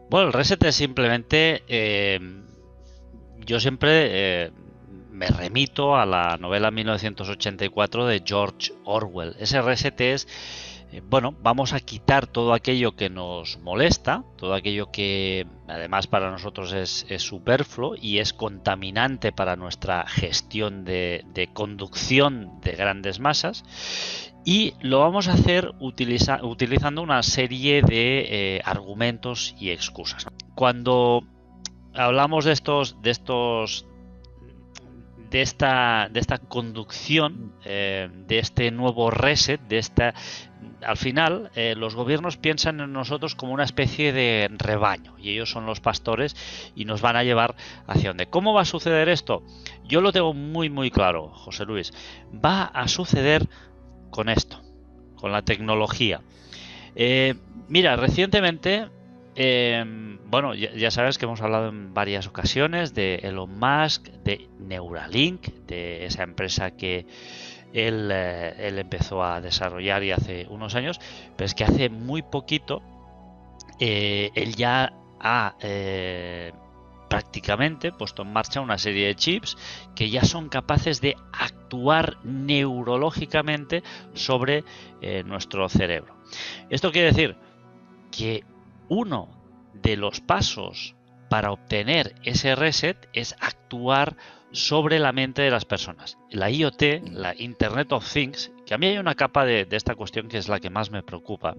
Bueno, 0.10 0.28
el 0.28 0.34
reset 0.34 0.64
es 0.64 0.76
simplemente 0.76 1.64
eh, 1.68 2.20
yo 3.46 3.60
siempre 3.60 4.08
eh, 4.46 4.52
me 5.12 5.28
remito 5.28 5.96
a 5.96 6.06
la 6.06 6.38
novela 6.38 6.72
1984 6.72 8.06
de 8.06 8.24
George 8.26 8.74
Orwell. 8.84 9.36
Ese 9.40 9.62
reset 9.62 10.00
es, 10.02 10.28
eh, 10.92 11.02
bueno, 11.04 11.36
vamos 11.42 11.74
a 11.74 11.80
quitar 11.80 12.28
todo 12.28 12.54
aquello 12.54 12.96
que 12.96 13.10
nos 13.10 13.60
molesta, 13.60 14.24
todo 14.38 14.54
aquello 14.54 14.92
que 14.92 15.48
además 15.68 16.08
para 16.08 16.32
nosotros 16.32 16.74
es, 16.74 17.06
superfluo 17.22 17.96
y 18.00 18.20
es 18.20 18.34
contaminante 18.34 19.32
para 19.32 19.56
nuestra 19.56 20.08
gestión 20.08 20.86
de, 20.86 21.50
conducción 21.54 22.60
de 22.62 22.72
grandes 22.74 23.20
masas. 23.20 23.64
Y 24.46 24.76
lo 24.80 25.00
vamos 25.00 25.28
a 25.28 25.34
hacer 25.34 25.72
utilizando 25.80 27.02
una 27.02 27.24
serie 27.24 27.82
de 27.82 28.28
eh, 28.58 28.62
argumentos 28.64 29.56
y 29.60 29.72
excusas. 29.72 30.28
Cuando 30.54 31.24
hablamos 31.96 32.46
de 32.46 32.52
estos, 32.52 33.02
de 33.02 33.10
estos, 33.10 33.88
de 35.36 35.42
esta, 35.42 36.08
de 36.10 36.22
esta 36.22 36.38
conducción, 36.38 37.52
eh, 37.66 38.08
de 38.26 38.40
este 38.40 38.72
nuevo 38.72 39.12
reset, 39.12 39.60
de 39.68 39.80
esta, 39.80 40.14
al 40.82 40.96
final 40.96 41.52
eh, 41.56 41.76
los 41.76 41.94
gobiernos 41.94 42.38
piensan 42.38 42.80
en 42.80 42.94
nosotros 42.94 43.36
como 43.36 43.52
una 43.52 43.66
especie 43.66 44.14
de 44.14 44.50
rebaño 44.58 45.14
y 45.20 45.32
ellos 45.32 45.52
son 45.52 45.66
los 45.66 45.82
pastores 45.82 46.38
y 46.74 46.86
nos 46.86 47.02
van 47.02 47.18
a 47.18 47.26
llevar 47.26 47.58
hacia 47.86 48.12
donde. 48.12 48.28
¿Cómo 48.28 48.54
va 48.54 48.62
a 48.62 48.66
suceder 48.66 49.10
esto? 49.10 49.44
Yo 49.84 50.00
lo 50.00 50.14
tengo 50.14 50.34
muy 50.34 50.70
muy 50.70 50.90
claro, 50.90 51.32
José 51.32 51.66
Luis. 51.66 51.92
Va 52.34 52.64
a 52.64 52.88
suceder 52.88 53.46
con 54.12 54.30
esto, 54.30 54.62
con 55.18 55.34
la 55.34 55.42
tecnología. 55.42 56.22
Eh, 56.96 57.36
mira, 57.68 57.98
recientemente 57.98 58.88
Em, 59.38 60.18
bueno, 60.30 60.54
ya, 60.54 60.92
sabes 60.92 61.18
que 61.18 61.26
hemos 61.26 61.42
hablado 61.42 61.68
en 61.68 61.94
varias 61.94 62.26
ocasiones 62.26 62.94
de 62.94 63.16
Elon 63.16 63.60
Musk, 63.60 64.08
de 64.24 64.48
Neuralink, 64.60 65.48
de 65.68 66.06
esa 66.06 66.24
empresa 66.24 66.72
que 66.72 67.06
él, 67.74 68.10
eh, 68.14 68.74
empezó 68.78 69.24
a 69.26 69.42
desarrollar 69.42 70.04
y 70.04 70.12
hace 70.12 70.48
unos 70.50 70.76
años, 70.76 71.02
pero 71.36 71.46
es 71.46 71.54
que 71.54 71.66
hace 71.66 71.90
muy 71.90 72.22
poquito 72.22 72.82
eh, 73.82 74.32
él 74.36 74.56
ya 74.56 74.94
ha 75.20 75.56
eh, 75.60 76.54
prácticamente 77.10 77.92
puesto 77.92 78.22
en 78.22 78.32
marcha 78.32 78.62
una 78.62 78.78
serie 78.78 79.08
de 79.08 79.16
chips 79.16 79.58
que 79.96 80.10
ya 80.10 80.24
son 80.24 80.48
capaces 80.48 81.02
de 81.02 81.18
actuar 81.34 82.18
neurológicamente 82.24 83.84
sobre 84.14 84.64
nuestro 85.26 85.68
cerebro. 85.70 86.16
Esto 86.70 86.92
quiere 86.92 87.10
decir 87.10 87.36
que 88.12 88.44
uno 88.90 89.30
de 89.74 89.98
los 89.98 90.22
pasos 90.22 90.96
para 91.30 91.52
obtener 91.52 92.16
ese 92.24 92.56
reset 92.56 93.10
es 93.14 93.36
actuar 93.40 94.16
sobre 94.52 95.00
la 95.00 95.12
mente 95.12 95.42
de 95.42 95.52
las 95.52 95.66
personas. 95.66 96.18
La 96.30 96.50
IoT, 96.50 97.10
la 97.12 97.36
Internet 97.38 97.92
of 97.92 98.10
Things, 98.12 98.52
que 98.66 98.74
a 98.74 98.78
mí 98.78 98.88
hay 98.88 98.98
una 98.98 99.16
capa 99.16 99.46
de, 99.46 99.68
esta 99.72 99.96
cuestión 99.96 100.28
que 100.28 100.38
es 100.38 100.48
la 100.48 100.60
que 100.60 100.70
más 100.70 100.92
me 100.92 101.04
preocupa, 101.04 101.56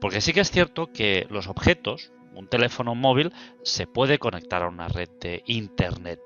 porque 0.00 0.20
sí 0.20 0.32
que 0.32 0.40
es 0.40 0.50
cierto 0.50 0.92
que 0.92 1.26
los 1.30 1.46
objetos, 1.46 2.12
un 2.34 2.48
teléfono 2.48 2.94
móvil, 2.94 3.32
se 3.62 3.86
puede 3.86 4.18
conectar 4.18 4.62
a 4.62 4.68
una 4.68 4.88
red 4.88 5.10
de 5.20 5.42
Internet, 5.46 6.20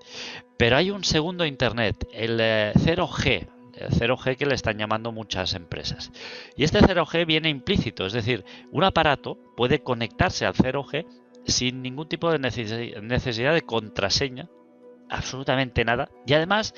pero 0.57 0.77
hay 0.77 0.91
un 0.91 1.05
segundo 1.05 1.45
Internet, 1.45 2.07
el 2.13 2.39
0G, 2.39 3.27
eh, 3.27 3.49
0G 3.77 4.37
que 4.37 4.47
le 4.47 4.55
están 4.55 4.79
llamando 4.79 5.13
muchas 5.13 5.55
empresas. 5.55 6.13
Y 6.57 6.65
este 6.65 6.81
0G 6.81 7.27
viene 7.27 7.49
implícito, 7.49 8.07
es 8.07 8.13
decir, 8.13 8.45
un 8.71 8.85
aparato 8.85 9.39
puede 9.57 9.83
conectarse 9.83 10.47
al 10.47 10.55
0G 10.55 11.07
sin 11.47 11.83
ningún 11.83 12.09
tipo 12.09 12.31
de 12.31 12.39
necesidad 12.39 13.55
de 13.55 13.63
contraseña, 13.63 14.49
absolutamente 15.09 15.85
nada. 15.85 16.11
Y 16.27 16.35
además, 16.35 16.75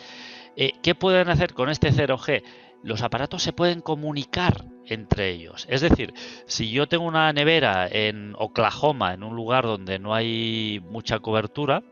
eh, 0.57 0.73
¿qué 0.83 0.95
pueden 0.95 1.29
hacer 1.29 1.55
con 1.55 1.71
este 1.71 1.91
0G? 1.91 2.43
Los 2.83 3.03
aparatos 3.03 3.43
se 3.43 3.53
pueden 3.53 3.81
comunicar 3.81 4.65
entre 4.87 5.31
ellos. 5.31 5.67
Es 5.69 5.81
decir, 5.81 6.15
si 6.47 6.71
yo 6.71 6.89
tengo 6.89 7.05
una 7.05 7.33
nevera 7.33 7.89
en 7.91 8.35
Oklahoma, 8.39 9.15
en 9.15 9.23
un 9.23 9.37
lugar 9.37 9.65
donde 9.65 9.99
no 9.99 10.15
hay 10.15 10.81
mucha 10.91 11.19
cobertura. 11.19 11.83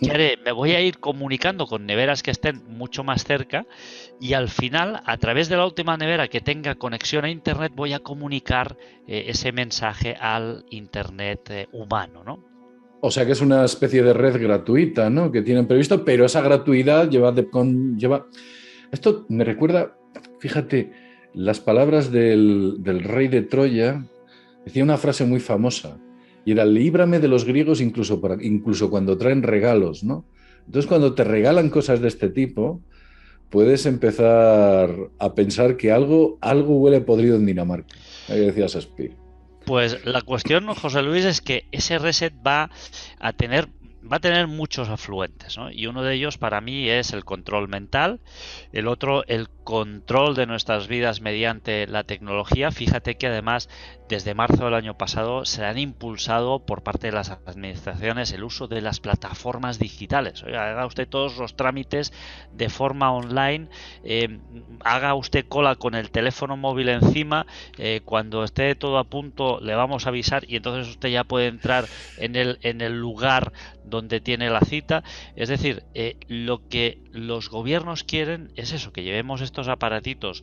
Me 0.00 0.52
voy 0.52 0.72
a 0.72 0.80
ir 0.80 0.98
comunicando 0.98 1.66
con 1.66 1.86
neveras 1.86 2.22
que 2.22 2.30
estén 2.30 2.62
mucho 2.66 3.04
más 3.04 3.24
cerca 3.24 3.66
y 4.20 4.32
al 4.32 4.48
final, 4.48 5.02
a 5.04 5.16
través 5.18 5.48
de 5.48 5.56
la 5.56 5.66
última 5.66 5.96
nevera 5.96 6.28
que 6.28 6.40
tenga 6.40 6.74
conexión 6.74 7.24
a 7.24 7.30
Internet, 7.30 7.72
voy 7.74 7.92
a 7.92 8.00
comunicar 8.00 8.76
eh, 9.06 9.26
ese 9.28 9.52
mensaje 9.52 10.16
al 10.20 10.64
Internet 10.70 11.50
eh, 11.50 11.68
humano, 11.72 12.24
¿no? 12.24 12.50
O 13.02 13.10
sea 13.10 13.24
que 13.24 13.32
es 13.32 13.40
una 13.40 13.64
especie 13.64 14.02
de 14.02 14.12
red 14.12 14.40
gratuita, 14.40 15.08
¿no? 15.08 15.32
Que 15.32 15.40
tienen 15.40 15.66
previsto, 15.66 16.04
pero 16.04 16.26
esa 16.26 16.42
gratuidad 16.42 17.08
lleva, 17.08 17.34
con, 17.50 17.98
lleva... 17.98 18.26
Esto 18.92 19.24
me 19.30 19.44
recuerda 19.44 19.96
Fíjate, 20.40 20.90
las 21.34 21.60
palabras 21.60 22.10
del, 22.10 22.80
rey 23.04 23.28
de 23.28 23.42
Troya 23.42 24.04
decía 24.64 24.82
una 24.82 24.96
frase 24.96 25.24
muy 25.24 25.38
famosa 25.38 25.98
y 26.44 26.52
era 26.52 26.64
líbrame 26.64 27.20
de 27.20 27.28
los 27.28 27.44
griegos 27.44 27.80
incluso, 27.80 28.20
incluso 28.40 28.90
cuando 28.90 29.16
traen 29.16 29.42
regalos, 29.42 30.02
¿no? 30.02 30.24
Entonces 30.66 30.88
cuando 30.88 31.14
te 31.14 31.24
regalan 31.24 31.68
cosas 31.68 32.00
de 32.00 32.08
este 32.08 32.30
tipo, 32.30 32.80
puedes 33.50 33.84
empezar 33.86 34.90
a 35.18 35.34
pensar 35.34 35.76
que 35.76 35.92
algo, 35.92 36.38
algo 36.40 36.76
huele 36.78 37.00
podrido 37.00 37.36
en 37.36 37.46
Dinamarca. 37.46 37.94
Ahí 38.28 38.40
decía 38.40 38.66
Shakespeare. 38.66 39.16
Pues 39.66 40.04
la 40.06 40.22
cuestión, 40.22 40.66
José 40.74 41.02
Luis, 41.02 41.24
es 41.24 41.40
que 41.40 41.66
ese 41.70 41.98
reset 41.98 42.32
va 42.44 42.70
a 43.18 43.32
tener 43.32 43.68
va 44.00 44.16
a 44.16 44.20
tener 44.20 44.46
muchos 44.46 44.88
afluentes, 44.88 45.56
¿no? 45.58 45.70
Y 45.70 45.86
uno 45.86 46.02
de 46.02 46.14
ellos 46.14 46.38
para 46.38 46.60
mí 46.60 46.88
es 46.88 47.12
el 47.12 47.24
control 47.24 47.68
mental, 47.68 48.20
el 48.72 48.88
otro 48.88 49.24
el 49.26 49.48
control 49.70 50.34
de 50.34 50.46
nuestras 50.46 50.88
vidas 50.88 51.20
mediante 51.20 51.86
la 51.86 52.04
tecnología. 52.04 52.72
Fíjate 52.72 53.16
que 53.16 53.28
además 53.28 53.68
desde 54.08 54.34
marzo 54.34 54.64
del 54.64 54.74
año 54.74 54.98
pasado 54.98 55.44
se 55.44 55.64
han 55.64 55.78
impulsado 55.78 56.66
por 56.66 56.82
parte 56.82 57.06
de 57.06 57.12
las 57.12 57.30
administraciones 57.30 58.32
el 58.32 58.42
uso 58.42 58.66
de 58.66 58.80
las 58.80 58.98
plataformas 58.98 59.78
digitales. 59.78 60.42
haga 60.42 60.86
usted 60.86 61.08
todos 61.08 61.36
los 61.36 61.54
trámites 61.54 62.12
de 62.52 62.68
forma 62.68 63.12
online, 63.12 63.68
eh, 64.02 64.40
haga 64.82 65.14
usted 65.14 65.46
cola 65.46 65.76
con 65.76 65.94
el 65.94 66.10
teléfono 66.10 66.56
móvil 66.56 66.88
encima, 66.88 67.46
eh, 67.78 68.00
cuando 68.04 68.42
esté 68.42 68.74
todo 68.74 68.98
a 68.98 69.04
punto 69.04 69.60
le 69.60 69.76
vamos 69.76 70.06
a 70.06 70.08
avisar 70.08 70.42
y 70.48 70.56
entonces 70.56 70.88
usted 70.88 71.10
ya 71.10 71.22
puede 71.22 71.46
entrar 71.46 71.84
en 72.18 72.34
el, 72.34 72.58
en 72.62 72.80
el 72.80 72.98
lugar 72.98 73.52
donde 73.90 74.20
tiene 74.20 74.50
la 74.50 74.60
cita. 74.60 75.02
Es 75.36 75.48
decir, 75.48 75.82
eh, 75.94 76.16
lo 76.28 76.68
que 76.68 77.02
los 77.12 77.50
gobiernos 77.50 78.04
quieren 78.04 78.52
es 78.56 78.72
eso, 78.72 78.92
que 78.92 79.02
llevemos 79.02 79.40
estos 79.40 79.68
aparatitos 79.68 80.42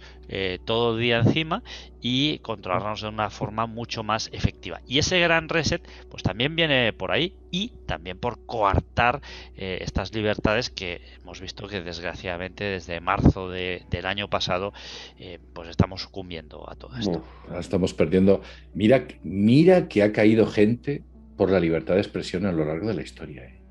todo 0.66 0.96
el 0.96 1.02
día 1.02 1.20
encima 1.20 1.64
y 2.02 2.40
controlarnos 2.40 3.02
de 3.02 3.08
una 3.08 3.30
forma 3.30 3.66
mucho 3.66 4.04
más 4.04 4.30
efectiva. 4.32 4.82
Y 4.88 5.00
ese 5.00 5.20
gran 5.20 5.50
reset 5.50 5.82
pues 6.10 6.24
también 6.24 6.56
viene 6.56 6.94
por 6.94 7.12
ahí 7.12 7.36
y 7.52 7.70
también 7.86 8.20
por 8.20 8.46
coartar 8.46 9.22
eh, 9.56 9.80
estas 9.82 10.14
libertades 10.14 10.70
que 10.70 11.02
hemos 11.22 11.42
visto 11.42 11.68
que 11.68 11.82
desgraciadamente 11.82 12.64
desde 12.64 13.00
marzo 13.00 13.50
del 13.50 14.06
año 14.06 14.30
pasado 14.30 14.74
eh, 15.18 15.40
pues 15.54 15.70
estamos 15.70 16.02
sucumbiendo 16.02 16.70
a 16.70 16.76
todo 16.76 16.96
esto. 16.98 17.24
estamos 17.60 17.94
perdiendo. 17.94 18.42
Mira, 18.74 19.08
mira 19.24 19.88
que 19.88 20.04
ha 20.04 20.12
caído 20.12 20.46
gente 20.48 21.04
por 21.38 21.52
la 21.52 21.60
libertad 21.60 21.94
de 21.94 22.02
expresión 22.02 22.46
a 22.46 22.52
lo 22.52 22.66
largo 22.66 22.88
de 22.88 22.96
la 22.96 23.02
historia. 23.02 23.44
¿eh? 23.44 23.62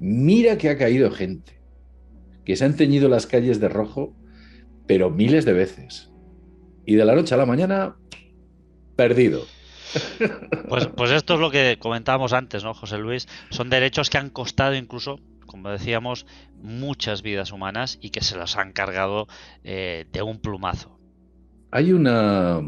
Mira 0.00 0.58
que 0.58 0.68
ha 0.68 0.76
caído 0.76 1.10
gente 1.10 1.60
que 2.44 2.56
se 2.56 2.64
han 2.64 2.76
teñido 2.76 3.08
las 3.08 3.26
calles 3.26 3.60
de 3.60 3.68
rojo, 3.68 4.14
pero 4.86 5.10
miles 5.10 5.44
de 5.44 5.54
veces 5.54 6.10
y 6.84 6.96
de 6.96 7.04
la 7.04 7.14
noche 7.14 7.34
a 7.34 7.38
la 7.38 7.46
mañana, 7.46 7.96
perdido. 8.96 9.46
Pues, 10.68 10.88
pues 10.88 11.12
esto 11.12 11.34
es 11.34 11.40
lo 11.40 11.52
que 11.52 11.78
comentábamos 11.78 12.32
antes, 12.32 12.64
¿no, 12.64 12.74
José 12.74 12.98
Luis? 12.98 13.28
Son 13.50 13.70
derechos 13.70 14.10
que 14.10 14.18
han 14.18 14.30
costado 14.30 14.74
incluso, 14.74 15.20
como 15.46 15.68
decíamos, 15.68 16.26
muchas 16.56 17.22
vidas 17.22 17.52
humanas 17.52 17.98
y 18.00 18.10
que 18.10 18.22
se 18.22 18.36
los 18.36 18.56
han 18.56 18.72
cargado 18.72 19.28
eh, 19.62 20.06
de 20.10 20.22
un 20.22 20.40
plumazo. 20.40 20.98
Hay 21.70 21.92
una, 21.92 22.60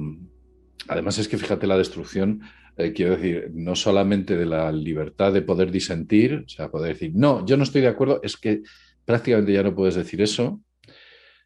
Además 0.88 1.18
es 1.18 1.28
que 1.28 1.38
fíjate 1.38 1.66
la 1.66 1.76
destrucción, 1.76 2.42
eh, 2.76 2.92
quiero 2.92 3.16
decir, 3.16 3.50
no 3.54 3.74
solamente 3.74 4.36
de 4.36 4.46
la 4.46 4.70
libertad 4.70 5.32
de 5.32 5.42
poder 5.42 5.70
disentir, 5.70 6.44
o 6.46 6.48
sea, 6.48 6.70
poder 6.70 6.92
decir, 6.92 7.12
no, 7.14 7.44
yo 7.46 7.56
no 7.56 7.62
estoy 7.62 7.80
de 7.80 7.88
acuerdo, 7.88 8.20
es 8.22 8.36
que 8.36 8.62
prácticamente 9.04 9.52
ya 9.52 9.62
no 9.62 9.74
puedes 9.74 9.94
decir 9.94 10.20
eso, 10.20 10.60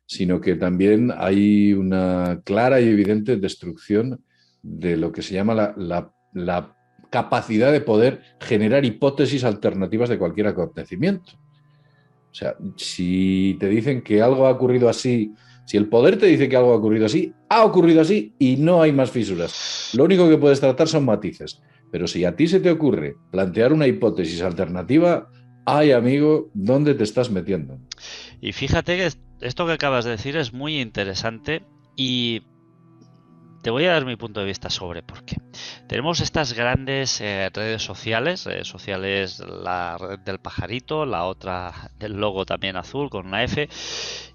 sino 0.07 0.41
que 0.41 0.57
también 0.57 1.13
hay 1.17 1.73
una 1.73 2.43
clara 2.45 2.81
y 2.81 2.89
evidente 2.89 3.37
destrucción 3.37 4.25
de 4.63 4.97
lo 4.97 5.13
que 5.13 5.23
se 5.23 5.35
llama 5.35 5.55
la, 5.55 6.13
la 6.35 6.77
capacidad 7.11 7.71
de 7.71 7.81
poder 7.81 8.23
generar 8.41 8.85
hipótesis 8.85 9.45
alternativas 9.45 10.09
de 10.09 10.19
cualquier 10.19 10.49
acontecimiento. 10.49 11.33
O 12.31 12.35
sea, 12.35 12.57
si 12.77 13.57
te 13.59 13.69
dicen 13.69 14.03
que 14.03 14.23
algo 14.23 14.47
ha 14.47 14.51
ocurrido 14.51 14.89
así, 14.89 15.33
si 15.71 15.77
el 15.77 15.87
poder 15.87 16.19
te 16.19 16.27
dice 16.27 16.49
que 16.49 16.57
algo 16.57 16.73
ha 16.73 16.79
ocurrido 16.79 17.07
así, 17.07 17.33
ha 17.49 17.65
ocurrido 17.65 18.01
así 18.01 18.35
y 18.41 18.57
no 18.57 18.83
hay 18.83 18.91
más 18.91 19.13
fisuras. 19.13 19.93
Lo 19.95 20.03
único 20.03 20.29
que 20.29 20.37
puedes 20.37 20.59
tratar 20.59 20.89
son 20.89 21.05
matices. 21.05 21.63
Pero 21.93 22.09
si 22.09 22.25
a 22.25 22.35
ti 22.35 22.49
se 22.49 22.59
te 22.59 22.73
ocurre 22.73 23.15
plantear 23.31 23.73
una 23.73 23.87
hipótesis 23.87 24.43
alternativa, 24.43 25.31
ay 25.67 25.93
amigo, 25.93 26.51
¿dónde 26.55 26.95
te 26.95 27.05
estás 27.05 27.31
metiendo? 27.31 27.79
Y 28.41 28.51
fíjate 28.51 28.97
que 28.97 29.11
esto 29.47 29.65
que 29.65 29.73
acabas 29.73 30.05
de 30.05 30.11
decir 30.11 30.37
es 30.37 30.53
muy 30.53 30.81
interesante 30.81 31.63
y 31.95 32.43
te 33.63 33.71
voy 33.71 33.85
a 33.85 33.93
dar 33.93 34.05
mi 34.05 34.17
punto 34.17 34.41
de 34.41 34.47
vista 34.47 34.71
sobre 34.71 35.03
por 35.03 35.25
qué. 35.25 35.37
Tenemos 35.87 36.21
estas 36.21 36.53
grandes 36.53 37.21
eh, 37.21 37.51
redes 37.53 37.83
sociales, 37.83 38.45
redes 38.45 38.69
sociales, 38.69 39.41
la 39.41 39.99
red 39.99 40.19
del 40.21 40.39
pajarito, 40.39 41.05
la 41.05 41.25
otra 41.25 41.91
del 41.99 42.15
logo 42.15 42.47
también 42.47 42.77
azul 42.77 43.11
con 43.11 43.27
una 43.27 43.43
F. 43.45 43.69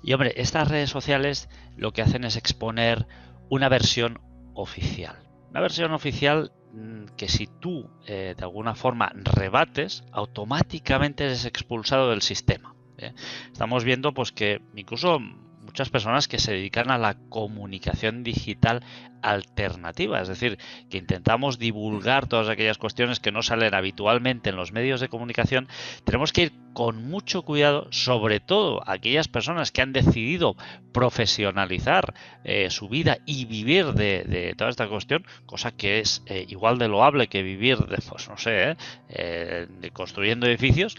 Y 0.04 0.14
hombre, 0.14 0.34
estas 0.36 0.70
redes 0.70 0.90
sociales 0.90 1.50
lo 1.76 1.92
que 1.92 2.02
hacen 2.02 2.24
es 2.24 2.36
exponer 2.36 3.08
una 3.50 3.70
versión 3.70 4.20
oficial. 4.54 5.18
Una 5.50 5.62
versión 5.62 5.94
oficial 5.94 6.52
mm, 6.74 7.06
que 7.18 7.28
si 7.28 7.48
tú 7.48 7.90
eh, 8.06 8.36
de 8.38 8.44
alguna 8.44 8.76
forma 8.76 9.12
rebates, 9.16 10.04
automáticamente 10.12 11.26
eres 11.26 11.46
expulsado 11.46 12.10
del 12.10 12.22
sistema. 12.22 12.76
¿eh? 12.98 13.14
Estamos 13.52 13.84
viendo 13.84 14.14
pues 14.14 14.32
que 14.32 14.62
incluso 14.76 15.20
muchas 15.66 15.90
personas 15.90 16.28
que 16.28 16.40
se 16.40 16.54
dedican 16.54 16.92
a 16.92 16.98
la 16.98 17.16
comunicación 17.30 18.24
digital 18.24 18.84
alternativa, 19.22 20.22
es 20.22 20.28
decir, 20.28 20.60
que 20.90 20.98
intentamos 20.98 21.58
divulgar 21.58 22.28
todas 22.28 22.48
aquellas 22.48 22.78
cuestiones 22.78 23.20
que 23.20 23.32
no 23.32 23.42
salen 23.42 23.74
habitualmente 23.74 24.52
en 24.52 24.56
los 24.56 24.72
medios 24.72 25.02
de 25.02 25.10
comunicación, 25.10 25.68
tenemos 26.04 26.32
que 26.32 26.44
ir 26.44 26.54
con 26.74 27.10
mucho 27.10 27.42
cuidado, 27.42 27.88
sobre 27.92 28.40
todo 28.40 28.84
aquellas 28.86 29.28
personas 29.28 29.72
que 29.72 29.82
han 29.82 29.94
decidido 29.94 30.56
profesionalizar 30.94 32.14
eh, 32.44 32.70
su 32.70 32.88
vida 32.90 33.18
y 33.26 33.46
vivir 33.46 33.94
de, 33.94 34.54
toda 34.58 34.70
esta 34.70 34.88
cuestión, 34.88 35.26
cosa 35.46 35.72
que 35.72 36.00
es 36.00 36.22
eh, 36.28 36.46
igual 36.50 36.78
de 36.78 36.88
loable 36.88 37.28
que 37.28 37.44
vivir 37.44 37.78
de, 37.78 37.98
pues 38.08 38.30
no 38.30 38.38
sé, 38.38 38.78
eh, 39.10 39.68
de 39.70 39.92
construyendo 39.92 40.46
edificios. 40.46 40.96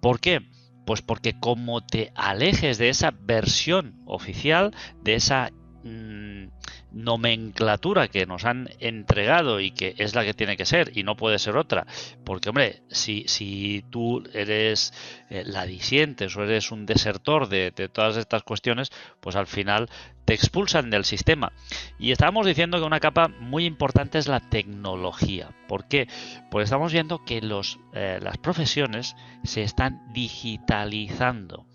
¿Por 0.00 0.20
qué? 0.20 0.42
Pues 0.88 1.02
porque 1.02 1.38
como 1.38 1.82
te 1.82 2.12
alejes 2.14 2.78
de 2.78 2.88
esa 2.88 3.10
versión 3.10 4.00
oficial, 4.06 4.74
de 5.02 5.16
esa 5.16 5.50
mm, 5.84 6.46
nomenclatura 6.92 8.08
que 8.08 8.26
nos 8.26 8.44
han 8.44 8.70
entregado 8.80 9.60
y 9.60 9.70
que 9.70 9.94
es 9.98 10.14
la 10.14 10.24
que 10.24 10.34
tiene 10.34 10.56
que 10.56 10.64
ser 10.64 10.96
y 10.96 11.02
no 11.02 11.16
puede 11.16 11.38
ser 11.38 11.56
otra. 11.56 11.86
Porque, 12.24 12.48
hombre, 12.48 12.82
si, 12.88 13.24
si 13.28 13.84
tú 13.90 14.24
eres 14.32 14.92
eh, 15.30 15.42
la 15.46 15.66
disientes 15.66 16.36
o 16.36 16.42
eres 16.42 16.70
un 16.70 16.86
desertor 16.86 17.48
de, 17.48 17.70
todas 17.92 18.16
estas 18.16 18.42
cuestiones, 18.42 18.90
pues 19.20 19.36
al 19.36 19.46
final 19.46 19.88
te 20.24 20.34
expulsan 20.34 20.90
del 20.90 21.04
sistema. 21.04 21.52
Y 21.98 22.12
estábamos 22.12 22.46
diciendo 22.46 22.78
que 22.78 22.84
una 22.84 23.00
capa 23.00 23.28
muy 23.28 23.64
importante 23.64 24.18
es 24.18 24.28
la 24.28 24.40
tecnología. 24.40 25.50
¿Por 25.68 25.88
qué? 25.88 26.08
Pues 26.50 26.64
estamos 26.64 26.92
viendo 26.92 27.24
que 27.24 27.40
los, 27.40 27.78
eh, 27.94 28.18
las 28.22 28.38
profesiones 28.38 29.14
se 29.44 29.62
están 29.62 30.12
digitalizando. 30.12 31.66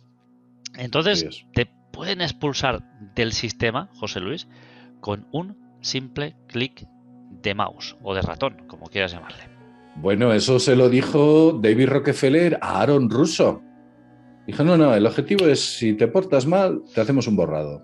Entonces, 0.75 1.45
te 1.53 1.67
pueden 1.91 2.21
expulsar 2.21 2.81
del 3.13 3.31
sistema, 3.31 3.89
José 3.93 4.19
Luis, 4.19 4.47
con 5.03 5.27
un 5.33 5.57
simple 5.81 6.33
clic 6.47 6.87
de 7.41 7.53
mouse 7.53 7.97
o 8.01 8.15
de 8.15 8.21
ratón, 8.21 8.63
como 8.67 8.87
quieras 8.87 9.11
llamarle. 9.11 9.43
Bueno, 9.97 10.31
eso 10.31 10.59
se 10.59 10.77
lo 10.77 10.89
dijo 10.89 11.59
David 11.61 11.89
Rockefeller 11.89 12.57
a 12.61 12.81
Aaron 12.81 13.09
Russo. 13.09 13.61
Dijo, 14.47 14.63
no, 14.63 14.77
no, 14.77 14.95
el 14.95 15.05
objetivo 15.05 15.45
es 15.45 15.59
si 15.77 15.93
te 15.93 16.07
portas 16.07 16.47
mal, 16.47 16.83
te 16.95 17.01
hacemos 17.01 17.27
un 17.27 17.35
borrado. 17.35 17.83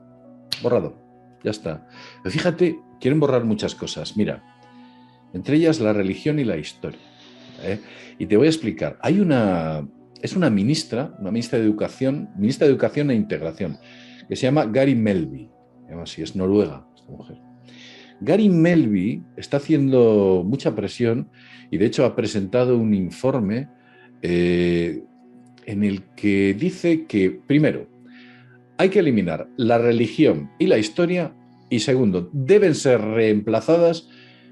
Borrado, 0.64 0.98
ya 1.44 1.52
está. 1.52 1.86
Pero 2.24 2.32
fíjate, 2.32 2.80
quieren 3.02 3.20
borrar 3.20 3.44
muchas 3.44 3.76
cosas. 3.76 4.16
Mira, 4.16 4.42
entre 5.34 5.58
ellas 5.58 5.82
la 5.82 5.92
religión 5.92 6.40
y 6.40 6.46
la 6.46 6.56
historia. 6.56 7.02
¿eh? 7.64 7.82
Y 8.18 8.28
te 8.28 8.38
voy 8.38 8.48
a 8.48 8.50
explicar. 8.50 8.98
Hay 9.02 9.20
una, 9.20 9.86
es 10.22 10.38
una 10.38 10.50
ministra, 10.50 11.14
una 11.20 11.32
ministra 11.32 11.60
de 11.60 11.66
Educación, 11.66 12.30
ministra 12.38 12.66
de 12.66 12.72
Educación 12.72 13.12
e 13.12 13.16
Integración, 13.16 13.78
que 14.30 14.38
se 14.38 14.44
llama 14.44 14.68
Gary 14.68 14.96
Melby. 14.96 15.59
Así 16.02 16.22
es 16.22 16.36
noruega 16.36 16.86
mujer. 17.10 17.38
Gary 18.22 18.50
Melby 18.50 19.24
está 19.38 19.58
haciendo 19.58 20.44
mucha 20.46 20.76
presión 20.76 21.30
y 21.72 21.78
de 21.78 21.86
hecho 21.86 22.06
ha 22.06 22.16
presentado 22.16 22.78
un 22.78 22.94
informe 22.94 23.70
eh, 24.22 25.04
en 25.66 25.84
el 25.84 26.04
que 26.16 26.54
dice 26.54 27.06
que, 27.06 27.32
primero, 27.32 27.88
hay 28.78 28.90
que 28.90 29.00
eliminar 29.00 29.48
la 29.58 29.78
religión 29.78 30.52
y 30.60 30.68
la 30.68 30.78
historia 30.78 31.34
y 31.70 31.80
segundo, 31.80 32.30
deben 32.34 32.76
ser 32.76 33.00
reemplazadas 33.00 34.10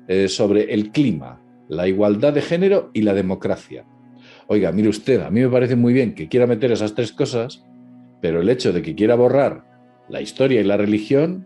eh, 0.07 0.27
sobre 0.27 0.73
el 0.73 0.91
clima, 0.91 1.41
la 1.67 1.87
igualdad 1.87 2.33
de 2.33 2.41
género 2.41 2.91
y 2.93 3.01
la 3.01 3.13
democracia. 3.13 3.85
Oiga, 4.47 4.71
mire 4.71 4.89
usted, 4.89 5.21
a 5.21 5.31
mí 5.31 5.41
me 5.41 5.49
parece 5.49 5.75
muy 5.75 5.93
bien 5.93 6.13
que 6.13 6.29
quiera 6.29 6.45
meter 6.45 6.71
esas 6.71 6.93
tres 6.93 7.11
cosas, 7.11 7.65
pero 8.21 8.39
el 8.39 8.49
hecho 8.49 8.71
de 8.71 8.81
que 8.81 8.95
quiera 8.95 9.15
borrar 9.15 9.66
la 10.09 10.21
historia 10.21 10.61
y 10.61 10.63
la 10.63 10.77
religión 10.77 11.45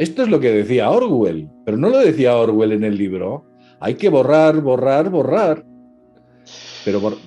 esto 0.00 0.22
es 0.22 0.30
lo 0.30 0.40
que 0.40 0.50
decía 0.50 0.88
Orwell, 0.88 1.50
pero 1.62 1.76
no 1.76 1.90
lo 1.90 1.98
decía 1.98 2.34
Orwell 2.34 2.72
en 2.72 2.84
el 2.84 2.96
libro. 2.96 3.44
Hay 3.80 3.96
que 3.96 4.08
borrar, 4.08 4.58
borrar, 4.62 5.10
borrar. 5.10 5.62
Pero 6.86 7.18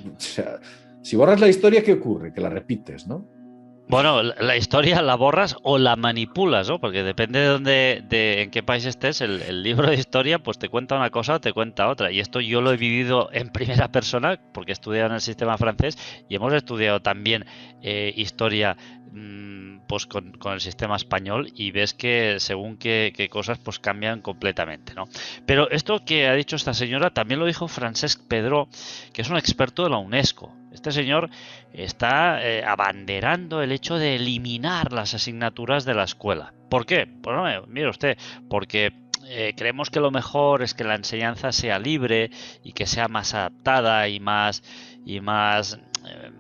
si 1.04 1.16
borras 1.16 1.40
la 1.40 1.50
historia, 1.50 1.84
¿qué 1.84 1.94
ocurre? 1.94 2.34
Que 2.34 2.42
la 2.42 2.50
repites, 2.50 3.06
¿no? 3.06 3.28
Bueno, 3.90 4.24
la 4.24 4.58
historia 4.58 5.04
la 5.04 5.14
borras 5.14 5.56
o 5.62 5.78
la 5.78 5.96
manipulas, 5.96 6.68
¿no? 6.68 6.80
Porque 6.80 7.04
depende 7.04 7.42
de 7.42 7.46
dónde, 7.46 8.04
de 8.10 8.42
en 8.42 8.50
qué 8.50 8.64
país 8.64 8.86
estés, 8.86 9.22
el, 9.22 9.62
libro 9.62 9.88
de 9.88 9.96
historia, 9.96 10.40
pues 10.40 10.58
te 10.58 10.68
cuenta 10.68 10.96
una 10.96 11.12
cosa 11.12 11.36
o 11.36 11.42
te 11.42 11.54
cuenta 11.54 11.90
otra. 11.90 12.12
Y 12.12 12.22
esto 12.22 12.40
yo 12.40 12.62
lo 12.62 12.72
he 12.72 12.78
vivido 12.78 13.30
en 13.34 13.50
primera 13.50 13.92
persona, 13.92 14.40
porque 14.52 14.72
he 14.72 14.74
estudiado 14.74 15.10
en 15.10 15.14
el 15.14 15.22
sistema 15.22 15.60
francés 15.60 15.96
y 16.28 16.34
hemos 16.34 16.54
estudiado 16.54 17.02
también 17.02 17.46
eh, 17.84 18.12
historia. 18.16 18.78
Mm, 19.12 19.73
pues 19.94 20.08
con, 20.08 20.34
el 20.44 20.60
sistema 20.60 20.96
español 20.96 21.52
y 21.56 21.70
ves 21.70 21.94
que 21.94 22.38
según 22.40 22.78
qué, 22.78 23.30
cosas 23.30 23.60
pues 23.60 23.78
cambian 23.78 24.22
completamente, 24.22 24.96
¿no? 24.96 25.08
Pero 25.46 25.70
esto 25.70 26.04
que 26.04 26.28
ha 26.28 26.34
dicho 26.34 26.56
esta 26.56 26.74
señora 26.74 27.12
también 27.12 27.40
lo 27.40 27.46
dijo 27.46 27.68
Francesc 27.68 28.20
Pedro, 28.28 28.70
que 29.14 29.22
es 29.22 29.30
un 29.30 29.38
experto 29.38 29.84
de 29.84 29.92
la 29.92 29.98
UNESCO. 29.98 30.52
Este 30.72 30.92
señor 30.92 31.30
está 31.74 32.44
eh, 32.44 32.66
abanderando 32.66 33.62
el 33.62 33.72
hecho 33.72 34.00
de 34.00 34.16
eliminar 34.16 34.92
las 34.94 35.14
asignaturas 35.14 35.86
de 35.86 35.94
la 35.94 36.06
escuela. 36.06 36.56
¿Por 36.72 36.88
qué? 36.88 37.06
Pues 37.06 37.36
no, 37.36 37.68
mire 37.68 37.90
usted, 37.90 38.18
porque 38.50 38.94
eh, 39.28 39.54
creemos 39.56 39.92
que 39.92 40.00
lo 40.00 40.10
mejor 40.10 40.64
es 40.64 40.74
que 40.74 40.86
la 40.86 40.96
enseñanza 40.96 41.52
sea 41.52 41.78
libre 41.78 42.32
y 42.64 42.74
que 42.74 42.88
sea 42.88 43.08
más 43.08 43.36
adaptada 43.36 44.08
y 44.08 44.20
más 44.20 44.64
y 45.06 45.20
más 45.20 45.80
eh, 46.08 46.32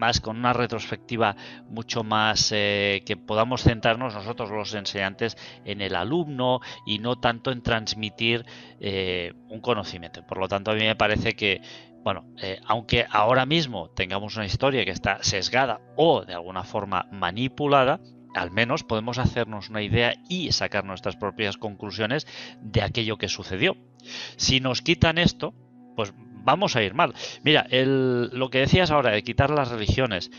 más 0.00 0.20
con 0.20 0.36
una 0.36 0.52
retrospectiva 0.52 1.36
mucho 1.68 2.02
más 2.02 2.50
eh, 2.52 3.02
que 3.06 3.16
podamos 3.16 3.62
centrarnos 3.62 4.14
nosotros 4.14 4.50
los 4.50 4.74
enseñantes 4.74 5.36
en 5.64 5.82
el 5.82 5.94
alumno 5.94 6.60
y 6.86 6.98
no 6.98 7.20
tanto 7.20 7.52
en 7.52 7.62
transmitir 7.62 8.44
eh, 8.80 9.34
un 9.48 9.60
conocimiento. 9.60 10.26
Por 10.26 10.38
lo 10.38 10.48
tanto, 10.48 10.72
a 10.72 10.74
mí 10.74 10.82
me 10.82 10.96
parece 10.96 11.34
que 11.34 11.60
bueno, 12.02 12.24
eh, 12.40 12.58
aunque 12.64 13.04
ahora 13.10 13.44
mismo 13.44 13.90
tengamos 13.90 14.36
una 14.36 14.46
historia 14.46 14.86
que 14.86 14.90
está 14.90 15.22
sesgada 15.22 15.80
o 15.96 16.24
de 16.24 16.32
alguna 16.32 16.64
forma 16.64 17.06
manipulada, 17.12 18.00
al 18.34 18.50
menos 18.50 18.84
podemos 18.84 19.18
hacernos 19.18 19.68
una 19.68 19.82
idea 19.82 20.14
y 20.28 20.50
sacar 20.52 20.84
nuestras 20.84 21.16
propias 21.16 21.58
conclusiones 21.58 22.26
de 22.62 22.82
aquello 22.82 23.18
que 23.18 23.28
sucedió. 23.28 23.76
Si 24.36 24.60
nos 24.60 24.80
quitan 24.80 25.18
esto, 25.18 25.52
pues 25.94 26.14
vamos 26.42 26.76
a 26.76 26.82
ir 26.82 26.94
mal. 26.94 27.14
Mira, 27.42 27.66
lo 27.70 28.50
que 28.50 28.60
decías 28.60 28.90
ahora 28.90 29.10
de 29.10 29.22
quitar 29.22 29.50
las 29.50 29.70
religiones, 29.70 30.30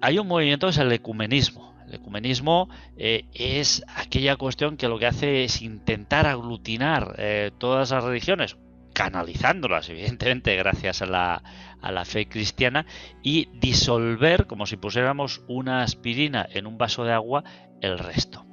hay 0.00 0.18
un 0.18 0.26
movimiento 0.26 0.66
que 0.66 0.72
es 0.72 0.78
el 0.78 0.92
ecumenismo. 0.92 1.74
El 1.86 1.94
ecumenismo 1.94 2.68
eh, 2.96 3.26
es 3.34 3.84
aquella 3.96 4.36
cuestión 4.36 4.76
que 4.76 4.88
lo 4.88 4.98
que 4.98 5.06
hace 5.06 5.44
es 5.44 5.62
intentar 5.62 6.26
aglutinar 6.26 7.14
eh, 7.18 7.50
todas 7.58 7.90
las 7.90 8.04
religiones, 8.04 8.56
canalizándolas, 8.94 9.88
evidentemente, 9.88 10.56
gracias 10.56 11.02
a 11.02 11.06
la, 11.06 11.42
a 11.80 11.92
la 11.92 12.04
fe 12.04 12.26
cristiana, 12.26 12.86
y 13.22 13.48
disolver, 13.54 14.46
como 14.46 14.66
si 14.66 14.76
pusiéramos 14.76 15.42
una 15.46 15.82
aspirina 15.82 16.46
en 16.50 16.66
un 16.66 16.78
vaso 16.78 17.04
de 17.04 17.12
agua, 17.12 17.44
el 17.80 17.98
resto. 17.98 18.46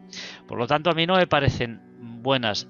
Por 0.47 0.57
lo 0.57 0.67
tanto, 0.67 0.89
a 0.89 0.93
mí 0.93 1.07
no 1.07 1.15
me 1.15 1.27
parecen 1.27 1.81
buenas 2.21 2.67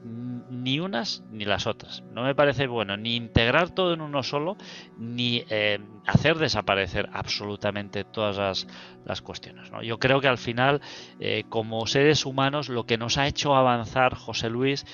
ni 0.51 0.79
unas 0.79 1.23
ni 1.31 1.45
las 1.45 1.65
otras. 1.65 2.03
No 2.13 2.23
me 2.23 2.35
parece 2.35 2.67
bueno 2.67 2.97
ni 2.97 3.15
integrar 3.15 3.69
todo 3.71 3.93
en 3.93 4.01
uno 4.01 4.21
solo, 4.21 4.57
ni 4.97 5.43
eh, 5.49 5.79
hacer 6.05 6.37
desaparecer 6.37 7.09
absolutamente 7.13 8.03
todas 8.03 8.67
las, 9.05 9.21
cuestiones. 9.21 9.71
Yo 9.83 9.97
creo 9.97 10.21
que 10.21 10.27
al 10.27 10.37
final, 10.37 10.81
eh, 11.19 11.43
como 11.49 11.87
seres 11.87 12.25
humanos, 12.25 12.69
lo 12.69 12.85
que 12.85 12.97
nos 12.97 13.17
ha 13.17 13.27
hecho 13.27 13.55
avanzar 13.55 14.15
José 14.15 14.49
Luis 14.49 14.85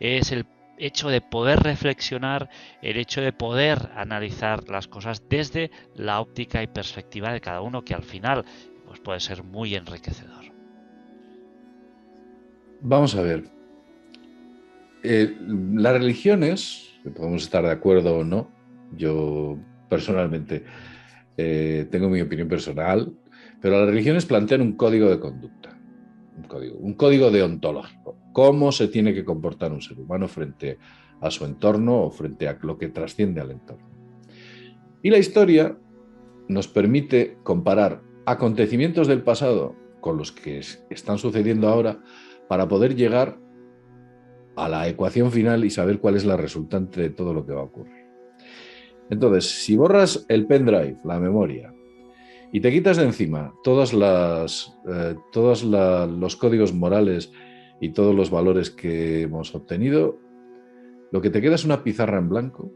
es 0.00 0.32
el 0.32 0.46
hecho 0.78 1.08
de 1.08 1.20
poder 1.20 1.60
reflexionar, 1.60 2.50
el 2.82 2.98
hecho 2.98 3.22
de 3.22 3.32
poder 3.32 3.90
analizar 3.96 4.68
las 4.68 4.88
cosas 4.88 5.22
desde 5.28 5.70
la 5.94 6.20
óptica 6.20 6.62
y 6.62 6.66
perspectiva 6.66 7.32
de 7.32 7.40
cada 7.40 7.62
uno, 7.62 7.82
que 7.82 7.94
al 7.94 8.02
final 8.02 8.44
pues 8.86 9.00
puede 9.00 9.20
ser 9.20 9.42
muy 9.42 9.74
enriquecedor. 9.74 10.44
Vamos 12.82 13.14
a 13.14 13.22
ver. 13.22 13.55
Eh, 15.02 15.36
las 15.74 15.92
religiones, 15.92 16.94
podemos 17.16 17.42
estar 17.42 17.64
de 17.64 17.70
acuerdo 17.70 18.18
o 18.18 18.24
no, 18.24 18.50
yo 18.96 19.58
personalmente 19.88 20.64
eh, 21.36 21.86
tengo 21.90 22.08
mi 22.08 22.20
opinión 22.20 22.48
personal, 22.48 23.12
pero 23.60 23.78
las 23.78 23.88
religiones 23.88 24.26
plantean 24.26 24.62
un 24.62 24.72
código 24.72 25.08
de 25.08 25.20
conducta, 25.20 25.78
un 26.36 26.44
código, 26.44 26.78
un 26.78 26.94
código 26.94 27.30
deontológico, 27.30 28.16
cómo 28.32 28.72
se 28.72 28.88
tiene 28.88 29.14
que 29.14 29.24
comportar 29.24 29.72
un 29.72 29.82
ser 29.82 29.98
humano 29.98 30.28
frente 30.28 30.78
a 31.20 31.30
su 31.30 31.44
entorno 31.44 32.02
o 32.02 32.10
frente 32.10 32.48
a 32.48 32.58
lo 32.62 32.76
que 32.78 32.88
trasciende 32.88 33.40
al 33.40 33.52
entorno. 33.52 33.88
Y 35.02 35.10
la 35.10 35.18
historia 35.18 35.78
nos 36.48 36.68
permite 36.68 37.38
comparar 37.42 38.02
acontecimientos 38.24 39.06
del 39.06 39.22
pasado 39.22 39.76
con 40.00 40.16
los 40.16 40.32
que 40.32 40.60
están 40.90 41.18
sucediendo 41.18 41.68
ahora 41.68 42.00
para 42.48 42.68
poder 42.68 42.94
llegar 42.94 43.38
a 44.56 44.68
la 44.68 44.88
ecuación 44.88 45.30
final 45.30 45.64
y 45.64 45.70
saber 45.70 46.00
cuál 46.00 46.16
es 46.16 46.24
la 46.24 46.36
resultante 46.36 47.00
de 47.00 47.10
todo 47.10 47.34
lo 47.34 47.46
que 47.46 47.52
va 47.52 47.60
a 47.60 47.64
ocurrir. 47.64 48.06
Entonces, 49.10 49.44
si 49.44 49.76
borras 49.76 50.26
el 50.28 50.46
pendrive, 50.46 50.98
la 51.04 51.20
memoria, 51.20 51.72
y 52.52 52.60
te 52.60 52.72
quitas 52.72 52.96
de 52.96 53.04
encima 53.04 53.54
todas 53.62 53.92
las, 53.92 54.78
eh, 54.88 55.14
todos 55.32 55.62
los 55.62 56.36
códigos 56.36 56.72
morales 56.72 57.32
y 57.80 57.90
todos 57.90 58.14
los 58.14 58.30
valores 58.30 58.70
que 58.70 59.22
hemos 59.22 59.54
obtenido, 59.54 60.18
lo 61.12 61.20
que 61.20 61.30
te 61.30 61.40
queda 61.40 61.54
es 61.54 61.64
una 61.64 61.84
pizarra 61.84 62.18
en 62.18 62.28
blanco 62.28 62.72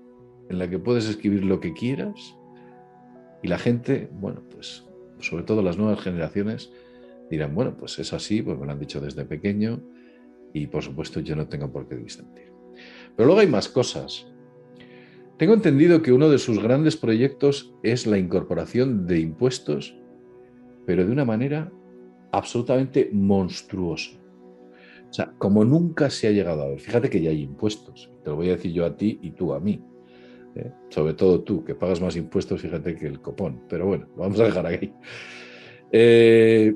en 0.49 0.59
la 0.59 0.69
que 0.69 0.79
puedes 0.79 1.09
escribir 1.09 1.45
lo 1.45 1.61
que 1.61 1.73
quieras 1.73 2.37
y 3.43 3.49
la 3.49 3.59
gente, 3.59 4.09
bueno, 4.13 4.43
pues 4.51 4.87
sobre 5.21 5.45
todo 5.45 5.63
las 5.63 5.79
nuevas 5.79 6.01
generaciones, 6.01 6.73
dirán, 7.31 7.55
bueno, 7.55 7.77
pues 7.77 7.99
es 7.99 8.13
así, 8.13 8.43
pues 8.43 8.59
me 8.59 8.67
lo 8.67 8.73
han 8.73 8.81
dicho 8.81 9.01
desde 9.01 9.25
pequeño 9.25 9.81
y 10.53 10.67
por 10.67 10.83
supuesto 10.83 11.21
yo 11.21 11.37
no 11.37 11.49
tengo 11.49 11.71
por 11.71 11.89
qué 11.89 11.97
disentir. 11.97 12.53
Pero 13.17 13.27
luego 13.27 13.41
hay 13.41 13.47
más 13.47 13.69
cosas. 13.69 14.27
Tengo 15.39 15.55
entendido 15.55 16.03
que 16.03 16.13
uno 16.13 16.29
de 16.29 16.39
sus 16.39 16.63
grandes 16.63 16.97
proyectos 16.97 17.75
es 17.83 18.07
la 18.07 18.19
incorporación 18.19 19.07
de 19.07 19.21
impuestos, 19.21 19.97
pero 20.85 21.05
de 21.05 21.13
una 21.13 21.25
manera 21.25 21.73
absolutamente 22.33 23.11
monstruosa. 23.13 24.21
O 25.09 25.13
sea, 25.13 25.33
como 25.39 25.65
nunca 25.65 26.09
se 26.09 26.29
ha 26.29 26.31
llegado 26.31 26.63
a 26.63 26.69
ver. 26.69 26.79
Fíjate 26.79 27.11
que 27.11 27.21
ya 27.21 27.31
hay 27.31 27.43
impuestos. 27.43 28.13
Te 28.23 28.31
lo 28.31 28.37
voy 28.37 28.49
a 28.49 28.53
decir 28.53 28.73
yo 28.73 28.87
a 28.87 28.97
ti 28.97 29.19
y 29.23 29.33
tú 29.33 29.53
a 29.53 29.61
mí. 29.61 29.83
¿eh? 30.55 30.71
Sobre 30.89 31.15
todo 31.15 31.41
tú, 31.41 31.65
que 31.65 31.75
pagas 31.75 32.01
más 32.01 32.17
impuestos, 32.17 32.61
fíjate 32.61 32.95
que 32.95 33.07
el 33.07 33.21
copón. 33.21 33.63
Pero 33.69 33.87
bueno, 33.87 34.07
vamos 34.17 34.39
a 34.39 34.45
dejar 34.45 34.67
ahí. 34.67 34.95
Eh, 35.91 36.75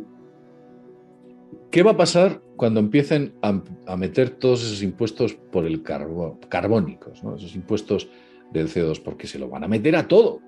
¿Qué 1.75 1.83
va 1.83 1.91
a 1.91 1.97
pasar 1.97 2.41
cuando 2.55 2.79
empiecen 2.79 3.35
a, 3.43 3.97
meter 3.97 4.31
todos 4.31 4.63
esos 4.63 4.81
impuestos 4.81 5.35
por 5.35 5.67
el 5.67 5.83
carbón, 5.83 6.39
carbónicos, 6.49 7.19
esos 7.19 7.57
impuestos 7.57 8.09
del 8.53 8.69
CO2? 8.69 9.03
Porque 9.03 9.27
se 9.27 9.41
lo 9.41 9.49
van 9.49 9.65
a 9.65 9.67
meter 9.67 9.97
a 9.97 10.07
todo. 10.07 10.41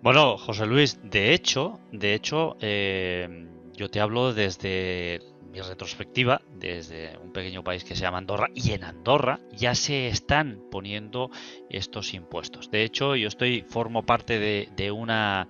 Bueno, 0.00 0.38
José 0.38 0.64
Luis, 0.64 0.98
de 1.04 1.34
hecho, 1.34 1.80
de 1.92 2.14
hecho, 2.14 2.56
eh, 2.62 3.46
yo 3.74 3.90
te 3.90 4.00
hablo 4.00 4.32
desde 4.32 5.20
mi 5.52 5.60
retrospectiva, 5.60 6.40
desde 6.54 7.18
un 7.22 7.32
pequeño 7.34 7.62
país 7.62 7.84
que 7.84 7.94
se 7.94 8.00
llama 8.00 8.16
Andorra, 8.16 8.48
y 8.54 8.72
en 8.72 8.84
Andorra 8.84 9.38
ya 9.52 9.74
se 9.74 10.08
están 10.08 10.62
poniendo 10.70 11.30
estos 11.68 12.14
impuestos. 12.14 12.70
De 12.70 12.84
hecho, 12.84 13.16
yo 13.16 13.28
estoy, 13.28 13.66
formo 13.68 14.06
parte 14.06 14.38
de 14.74 14.90
una 14.90 15.46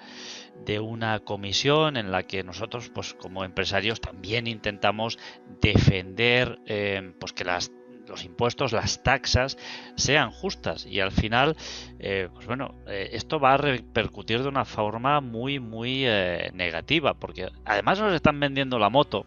de 0.64 0.81
una 0.81 1.21
comisión 1.21 1.97
en 1.97 2.11
la 2.11 2.23
que 2.25 2.44
nosotros, 2.44 2.90
pues 2.90 3.14
como 3.14 3.44
empresarios, 3.44 4.01
también 4.01 4.47
intentamos 4.47 5.18
defender 5.61 6.59
eh, 6.66 7.12
pues 7.18 7.33
que 7.33 7.44
las 7.44 7.73
los 8.07 8.25
impuestos, 8.25 8.73
las 8.73 9.03
taxas 9.03 9.59
sean 9.94 10.31
justas 10.31 10.87
y 10.87 10.99
al 11.01 11.12
final, 11.12 11.59
eh, 11.99 12.31
pues 12.33 12.47
bueno, 12.47 12.75
eh, 12.87 13.11
esto 13.12 13.38
va 13.38 13.53
a 13.53 13.57
repercutir 13.59 14.40
de 14.40 14.49
una 14.49 14.64
forma 14.64 15.21
muy, 15.21 15.61
muy 15.61 16.07
negativa 16.55 17.12
porque 17.12 17.51
además 17.66 18.01
nos 18.01 18.14
están 18.14 18.40
vendiendo 18.40 18.79
la 18.79 18.88
moto 18.88 19.27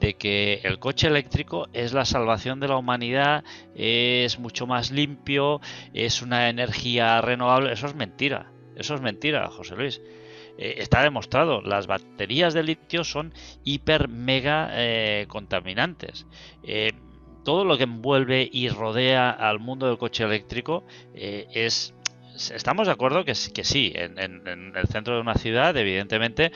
de 0.00 0.14
que 0.14 0.60
el 0.64 0.78
coche 0.78 1.06
eléctrico 1.06 1.68
es 1.72 1.92
la 1.92 2.04
salvación 2.04 2.60
de 2.60 2.68
la 2.68 2.76
humanidad, 2.76 3.44
es 3.74 4.38
mucho 4.38 4.66
más 4.66 4.90
limpio, 4.90 5.60
es 5.94 6.22
una 6.22 6.48
energía 6.48 7.20
renovable, 7.20 7.72
eso 7.72 7.86
es 7.86 7.94
mentira, 7.94 8.50
eso 8.76 8.94
es 8.94 9.00
mentira, 9.00 9.48
José 9.48 9.76
Luis. 9.76 10.00
Eh, 10.58 10.76
está 10.78 11.02
demostrado, 11.02 11.60
las 11.60 11.86
baterías 11.86 12.54
de 12.54 12.62
litio 12.62 13.04
son 13.04 13.32
hiper 13.64 14.08
mega 14.08 14.70
eh, 14.72 15.26
contaminantes. 15.28 16.26
Eh, 16.62 16.92
todo 17.44 17.64
lo 17.64 17.76
que 17.76 17.84
envuelve 17.84 18.48
y 18.50 18.68
rodea 18.68 19.30
al 19.30 19.60
mundo 19.60 19.86
del 19.86 19.98
coche 19.98 20.24
eléctrico 20.24 20.84
es 21.14 21.94
estamos 22.52 22.88
de 22.88 22.92
acuerdo 22.92 23.24
que, 23.24 23.34
que 23.54 23.64
sí, 23.64 23.92
en, 23.94 24.18
el 24.18 24.88
centro 24.88 25.14
de 25.14 25.20
una 25.20 25.34
ciudad, 25.34 25.76
evidentemente, 25.76 26.50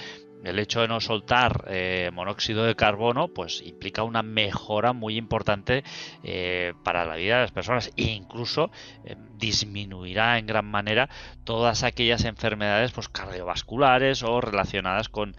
el 0.45 0.59
hecho 0.59 0.81
de 0.81 0.89
no 0.89 1.01
soltar 1.01 1.65
eh, 1.69 2.11
monóxido 2.13 2.65
de 2.65 2.75
carbono 2.75 3.29
pues 3.29 3.63
implica 3.63 4.03
una 4.03 4.23
mejora 4.23 4.93
muy 4.93 5.17
importante 5.17 5.85
eh, 6.23 6.73
para 6.85 7.05
la 7.05 7.17
vida 7.17 7.37
de 7.37 7.43
las 7.43 7.53
personas. 7.53 7.91
E 7.97 8.05
incluso 8.05 8.71
eh, 9.05 9.17
disminuirá 9.37 10.39
en 10.39 10.47
gran 10.47 10.67
manera 10.67 11.09
todas 11.45 11.83
aquellas 11.83 12.25
enfermedades 12.25 12.93
pues 12.93 13.09
cardiovasculares 13.09 14.23
o 14.23 14.41
relacionadas 14.41 15.09
con, 15.09 15.35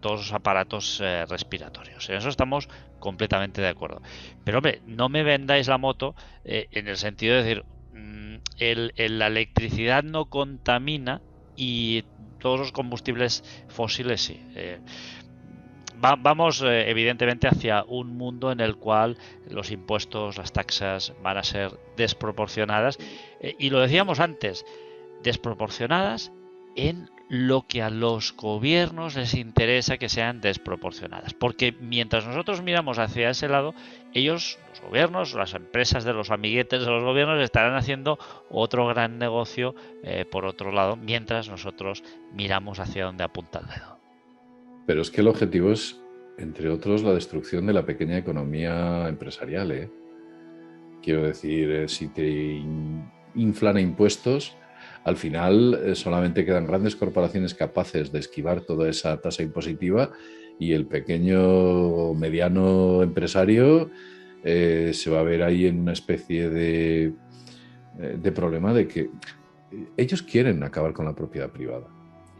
todos 0.00 0.20
los 0.20 0.32
aparatos 0.32 1.02
respiratorios. 1.28 2.10
En 2.10 2.16
eso 2.16 2.28
estamos 2.28 2.68
completamente 2.98 3.62
de 3.62 3.68
acuerdo. 3.68 4.02
Pero 4.44 4.58
hombre 4.58 4.82
no 4.86 5.08
me 5.08 5.22
vendáis 5.22 5.66
la 5.68 5.78
moto 5.78 6.14
en 6.44 6.88
el 6.88 6.96
sentido 6.98 7.36
de 7.36 7.42
decir 7.42 7.64
mm, 7.94 8.36
la 8.58 9.26
electricidad 9.28 10.02
no 10.02 10.26
contamina 10.26 11.22
y 11.62 12.04
todos 12.40 12.58
los 12.58 12.72
combustibles 12.72 13.44
fósiles 13.68 14.20
sí. 14.20 14.40
Eh, 14.56 14.80
vamos 15.96 16.60
eh, 16.62 16.90
evidentemente 16.90 17.46
hacia 17.46 17.84
un 17.84 18.16
mundo 18.16 18.50
en 18.50 18.58
el 18.58 18.74
cual 18.76 19.16
los 19.48 19.70
impuestos, 19.70 20.38
las 20.38 20.52
taxas 20.52 21.12
van 21.22 21.38
a 21.38 21.44
ser 21.44 21.78
desproporcionadas 21.96 22.98
eh, 23.40 23.54
y 23.60 23.70
lo 23.70 23.78
decíamos 23.78 24.18
antes, 24.18 24.66
desproporcionadas 25.22 26.32
en 26.74 27.08
lo 27.32 27.64
que 27.66 27.80
a 27.80 27.88
los 27.88 28.36
gobiernos 28.36 29.16
les 29.16 29.32
interesa 29.32 29.96
que 29.96 30.10
sean 30.10 30.42
desproporcionadas. 30.42 31.32
Porque 31.32 31.74
mientras 31.80 32.26
nosotros 32.26 32.60
miramos 32.60 32.98
hacia 32.98 33.30
ese 33.30 33.48
lado, 33.48 33.74
ellos, 34.12 34.58
los 34.68 34.82
gobiernos, 34.82 35.32
las 35.32 35.54
empresas 35.54 36.04
de 36.04 36.12
los 36.12 36.30
amiguetes 36.30 36.84
de 36.84 36.90
los 36.90 37.02
gobiernos, 37.02 37.40
estarán 37.40 37.74
haciendo 37.74 38.18
otro 38.50 38.86
gran 38.86 39.18
negocio 39.18 39.74
eh, 40.02 40.26
por 40.30 40.44
otro 40.44 40.72
lado, 40.72 40.96
mientras 40.96 41.48
nosotros 41.48 42.04
miramos 42.34 42.80
hacia 42.80 43.06
donde 43.06 43.24
apunta 43.24 43.60
el 43.60 43.66
dedo. 43.66 43.98
Pero 44.86 45.00
es 45.00 45.10
que 45.10 45.22
el 45.22 45.28
objetivo 45.28 45.72
es, 45.72 45.98
entre 46.36 46.68
otros, 46.68 47.02
la 47.02 47.14
destrucción 47.14 47.64
de 47.64 47.72
la 47.72 47.86
pequeña 47.86 48.18
economía 48.18 49.08
empresarial. 49.08 49.72
¿eh? 49.72 49.90
Quiero 51.02 51.22
decir, 51.22 51.70
eh, 51.70 51.88
si 51.88 52.08
te 52.08 52.62
inflan 53.34 53.78
impuestos, 53.78 54.54
al 55.04 55.16
final 55.16 55.80
eh, 55.84 55.94
solamente 55.94 56.44
quedan 56.44 56.66
grandes 56.66 56.96
corporaciones 56.96 57.54
capaces 57.54 58.12
de 58.12 58.20
esquivar 58.20 58.60
toda 58.62 58.88
esa 58.88 59.20
tasa 59.20 59.42
impositiva 59.42 60.10
y 60.58 60.72
el 60.72 60.86
pequeño 60.86 62.14
mediano 62.14 63.02
empresario 63.02 63.90
eh, 64.44 64.92
se 64.94 65.10
va 65.10 65.20
a 65.20 65.24
ver 65.24 65.42
ahí 65.42 65.66
en 65.66 65.80
una 65.80 65.92
especie 65.92 66.50
de, 66.50 67.12
eh, 67.98 68.18
de 68.20 68.32
problema 68.32 68.72
de 68.72 68.86
que 68.86 69.10
ellos 69.96 70.22
quieren 70.22 70.62
acabar 70.62 70.92
con 70.92 71.04
la 71.04 71.14
propiedad 71.14 71.50
privada. 71.50 71.86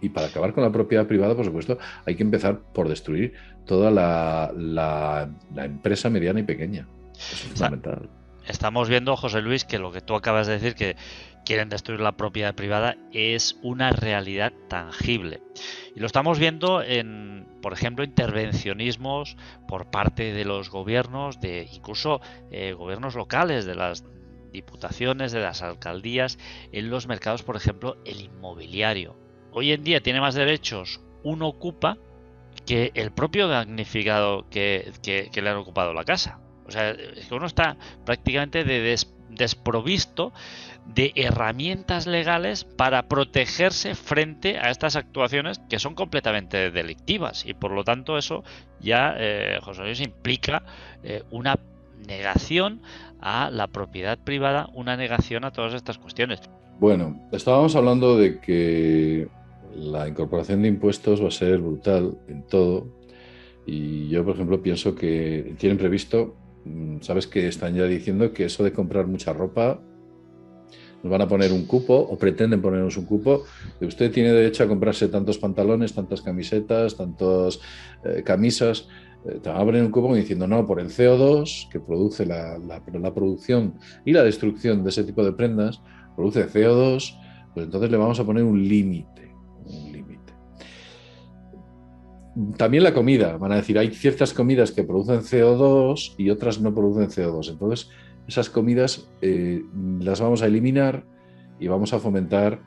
Y 0.01 0.09
para 0.09 0.27
acabar 0.27 0.53
con 0.53 0.65
la 0.65 0.73
propiedad 0.73 1.07
privada, 1.07 1.37
por 1.37 1.45
supuesto, 1.45 1.79
hay 2.05 2.17
que 2.17 2.25
empezar 2.25 2.59
por 2.59 2.89
destruir 2.89 3.35
toda 3.65 3.91
la, 3.91 4.53
la, 4.57 5.31
la 5.55 5.65
empresa 5.65 6.11
mediana 6.11 6.41
y 6.41 6.43
pequeña. 6.43 6.89
Eso 7.15 7.35
es 7.35 7.41
fundamental 7.53 8.09
estamos 8.47 8.89
viendo, 8.89 9.17
José 9.17 9.41
Luis, 9.41 9.65
que 9.65 9.79
lo 9.79 9.93
que 9.93 10.01
tú 10.01 10.15
acabas 10.15 10.47
de 10.47 10.55
decir, 10.55 10.75
que 10.75 10.97
quieren 11.45 11.69
destruir 11.69 12.01
la 12.01 12.17
propiedad 12.17 12.55
privada 12.55 12.97
es 13.13 13.59
una 13.63 13.91
realidad 13.91 14.53
tangible. 14.69 15.43
Y 15.95 16.01
lo 16.01 16.07
estamos 16.07 16.39
viendo 16.39 16.83
en, 16.83 17.47
por 17.61 17.73
ejemplo, 17.73 18.05
intervencionismos 18.05 19.37
por 19.69 19.91
parte 19.91 20.33
de 20.33 20.45
los 20.45 20.71
gobiernos, 20.71 21.41
de 21.41 21.69
incluso 21.73 22.21
eh, 22.51 22.73
gobiernos 22.73 23.15
locales, 23.15 23.65
de 23.65 23.75
las 23.75 24.05
diputaciones, 24.53 25.33
de 25.33 25.41
las 25.41 25.63
alcaldías, 25.63 26.39
en 26.73 26.91
los 26.91 27.07
mercados, 27.07 27.43
por 27.43 27.57
ejemplo, 27.57 27.97
el 28.05 28.21
inmobiliario. 28.21 29.17
Hoy 29.53 29.73
en 29.73 29.85
día 29.85 30.03
tiene 30.03 30.21
más 30.21 30.35
derechos 30.35 31.01
un 31.25 31.43
ocupa 31.43 31.99
que 32.67 32.93
el 32.95 33.13
propio 33.13 33.49
damnificado 33.49 34.49
que, 34.51 34.93
le 35.05 35.49
han 35.49 35.57
ocupado 35.57 35.93
la 35.95 36.05
casa. 36.05 36.39
O 36.67 36.71
sea, 36.71 36.91
es 36.91 37.27
que 37.27 37.35
uno 37.35 37.47
está 37.47 37.77
prácticamente 38.05 38.65
desprovisto 39.35 40.33
de 40.87 41.13
herramientas 41.15 42.07
legales 42.07 42.65
para 42.65 43.09
protegerse 43.09 43.95
frente 43.95 44.59
a 44.59 44.71
estas 44.71 44.97
actuaciones 44.97 45.61
que 45.69 45.79
son 45.79 45.95
completamente 45.95 46.71
delictivas 46.71 47.47
y 47.47 47.55
por 47.55 47.71
lo 47.71 47.85
tanto 47.85 48.19
eso 48.19 48.43
ya, 48.81 49.15
eh, 49.19 49.59
José 49.63 49.83
Luis, 49.83 50.01
implica 50.01 50.65
eh, 51.03 51.23
una 51.31 51.59
negación 52.07 52.83
a 53.21 53.51
la 53.51 53.69
propiedad 53.69 54.19
privada, 54.19 54.69
una 54.75 54.97
negación 54.97 55.45
a 55.45 55.53
todas 55.53 55.75
estas 55.75 55.99
cuestiones. 55.99 56.41
Bueno, 56.81 57.21
estábamos 57.31 57.77
hablando 57.77 58.17
de 58.17 58.41
que 58.41 59.29
la 59.77 60.09
incorporación 60.09 60.63
de 60.63 60.69
impuestos 60.69 61.23
va 61.23 61.29
a 61.29 61.31
ser 61.31 61.59
brutal 61.59 62.19
en 62.29 62.43
todo 62.43 62.89
y 63.65 64.09
yo, 64.09 64.25
por 64.25 64.35
ejemplo, 64.35 64.61
pienso 64.61 64.95
que 64.95 65.55
tienen 65.59 65.79
previsto, 65.79 66.35
sabes 67.01 67.27
que 67.27 67.49
están 67.49 67.75
ya 67.75 67.85
diciendo 67.85 68.33
que 68.33 68.45
eso 68.45 68.63
de 68.65 68.73
comprar 68.73 69.07
mucha 69.07 69.33
ropa 69.33 69.81
nos 71.03 71.11
van 71.11 71.23
a 71.23 71.29
poner 71.29 71.53
un 71.53 71.67
cupo 71.67 71.95
o 71.95 72.17
pretenden 72.17 72.63
ponernos 72.63 72.97
un 72.97 73.07
cupo. 73.07 73.45
Usted 73.81 74.11
tiene 74.13 74.33
derecho 74.33 74.63
a 74.63 74.69
comprarse 74.69 75.09
tantos 75.09 75.39
pantalones, 75.39 75.93
tantas 75.93 76.23
camisetas, 76.23 76.97
tantas 76.97 77.61
eh, 78.05 78.23
camisas. 78.25 78.89
Eh, 79.25 79.41
te 79.43 79.49
van 79.49 79.61
a 79.61 79.65
poner 79.65 79.83
un 79.83 79.91
cupo 79.91 80.15
diciendo 80.15 80.47
no, 80.47 80.65
por 80.67 80.81
el 80.81 80.89
CO2 80.89 81.69
que 81.71 81.81
produce 81.81 82.25
la, 82.25 82.59
la, 82.59 83.15
producción 83.15 83.75
y 84.05 84.13
la 84.13 84.23
destrucción 84.23 84.85
de 84.85 84.91
ese 84.91 85.05
tipo 85.05 85.25
de 85.25 85.33
prendas, 85.33 85.81
produce 86.15 86.47
CO2, 86.49 87.19
pues 87.55 87.67
entonces 87.67 87.91
le 87.91 87.97
vamos 87.97 88.21
a 88.21 88.25
poner 88.25 88.45
un 88.45 88.67
límite. 88.67 89.12
También 92.57 92.83
la 92.83 92.95
comida, 92.95 93.37
van 93.37 93.53
a 93.53 93.57
decir, 93.57 93.79
hay 93.79 93.91
ciertas 93.91 94.33
comidas 94.33 94.73
que 94.73 94.85
producen 94.85 95.21
CO2 95.21 96.15
y 96.17 96.31
otras 96.31 96.61
no 96.61 96.75
producen 96.75 97.09
CO2. 97.09 97.51
Entonces, 97.51 97.91
esas 98.27 98.49
comidas 98.49 99.09
eh, 99.21 99.63
las 100.01 100.21
vamos 100.21 100.43
a 100.43 100.47
eliminar 100.47 101.05
y 101.61 101.69
vamos 101.69 101.93
a 101.93 101.99
fomentar 101.99 102.61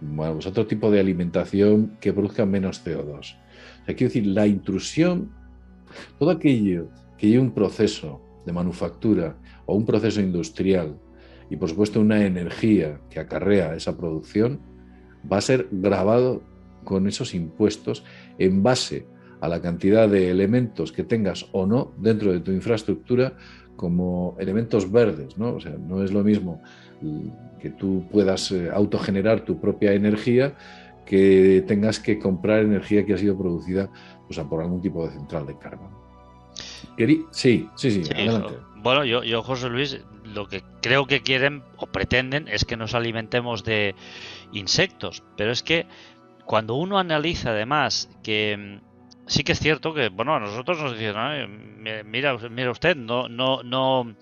bueno, 0.00 0.34
pues 0.34 0.46
otro 0.46 0.66
tipo 0.66 0.90
de 0.90 1.00
alimentación 1.00 1.96
que 2.00 2.12
produzca 2.12 2.44
menos 2.44 2.84
CO2. 2.84 3.18
O 3.18 3.22
sea, 3.22 3.94
quiero 3.94 4.12
decir, 4.12 4.26
la 4.26 4.46
intrusión, 4.46 5.32
todo 6.18 6.30
aquello 6.30 6.88
que 7.16 7.28
lleve 7.28 7.42
un 7.42 7.52
proceso 7.52 8.20
de 8.44 8.52
manufactura 8.52 9.36
o 9.64 9.74
un 9.74 9.86
proceso 9.86 10.20
industrial 10.20 10.98
y 11.48 11.56
por 11.56 11.68
supuesto 11.68 12.00
una 12.00 12.24
energía 12.24 13.00
que 13.08 13.20
acarrea 13.20 13.74
esa 13.74 13.96
producción, 13.96 14.60
va 15.30 15.38
a 15.38 15.40
ser 15.40 15.68
grabado 15.70 16.42
con 16.86 17.08
esos 17.08 17.34
impuestos 17.34 18.04
en 18.38 18.62
base 18.62 19.06
a 19.40 19.48
la 19.48 19.60
cantidad 19.60 20.08
de 20.08 20.30
elementos 20.30 20.92
que 20.92 21.02
tengas 21.02 21.46
o 21.52 21.66
no 21.66 21.92
dentro 21.98 22.32
de 22.32 22.40
tu 22.40 22.52
infraestructura 22.52 23.34
como 23.74 24.36
elementos 24.38 24.90
verdes, 24.90 25.36
¿no? 25.36 25.56
O 25.56 25.60
sea, 25.60 25.72
no 25.72 26.02
es 26.02 26.12
lo 26.12 26.22
mismo 26.22 26.62
que 27.60 27.70
tú 27.70 28.04
puedas 28.10 28.52
eh, 28.52 28.70
autogenerar 28.72 29.44
tu 29.44 29.60
propia 29.60 29.92
energía 29.92 30.54
que 31.04 31.64
tengas 31.66 32.00
que 32.00 32.18
comprar 32.18 32.60
energía 32.60 33.04
que 33.04 33.14
ha 33.14 33.18
sido 33.18 33.36
producida 33.36 33.90
pues, 34.26 34.38
por 34.38 34.62
algún 34.62 34.80
tipo 34.80 35.06
de 35.06 35.12
central 35.12 35.46
de 35.46 35.58
carga. 35.58 35.90
Sí, 37.32 37.68
sí, 37.76 37.90
sí, 37.90 38.02
adelante. 38.14 38.54
Bueno, 38.76 39.04
yo, 39.04 39.24
yo, 39.24 39.42
José 39.42 39.68
Luis, 39.68 40.00
lo 40.24 40.46
que 40.46 40.62
creo 40.80 41.06
que 41.06 41.20
quieren 41.20 41.62
o 41.76 41.86
pretenden 41.86 42.46
es 42.48 42.64
que 42.64 42.76
nos 42.76 42.94
alimentemos 42.94 43.64
de 43.64 43.94
insectos, 44.52 45.24
pero 45.36 45.50
es 45.50 45.62
que 45.62 45.86
cuando 46.46 46.74
uno 46.74 46.98
analiza 46.98 47.50
además 47.50 48.08
que 48.22 48.80
sí 49.26 49.44
que 49.44 49.52
es 49.52 49.58
cierto 49.58 49.92
que, 49.92 50.08
bueno, 50.08 50.34
a 50.34 50.40
nosotros 50.40 50.80
nos 50.80 50.98
dicen, 50.98 51.74
mira, 52.10 52.36
mira 52.48 52.70
usted, 52.70 52.96
no, 52.96 53.28
no, 53.28 53.62
no, 53.62 54.14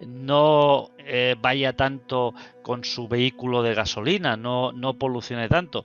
no 0.00 0.90
eh, 0.98 1.36
vaya 1.40 1.74
tanto 1.74 2.34
con 2.62 2.84
su 2.84 3.08
vehículo 3.08 3.62
de 3.62 3.74
gasolina, 3.74 4.36
no, 4.36 4.72
no 4.72 4.98
polucione 4.98 5.48
tanto. 5.48 5.84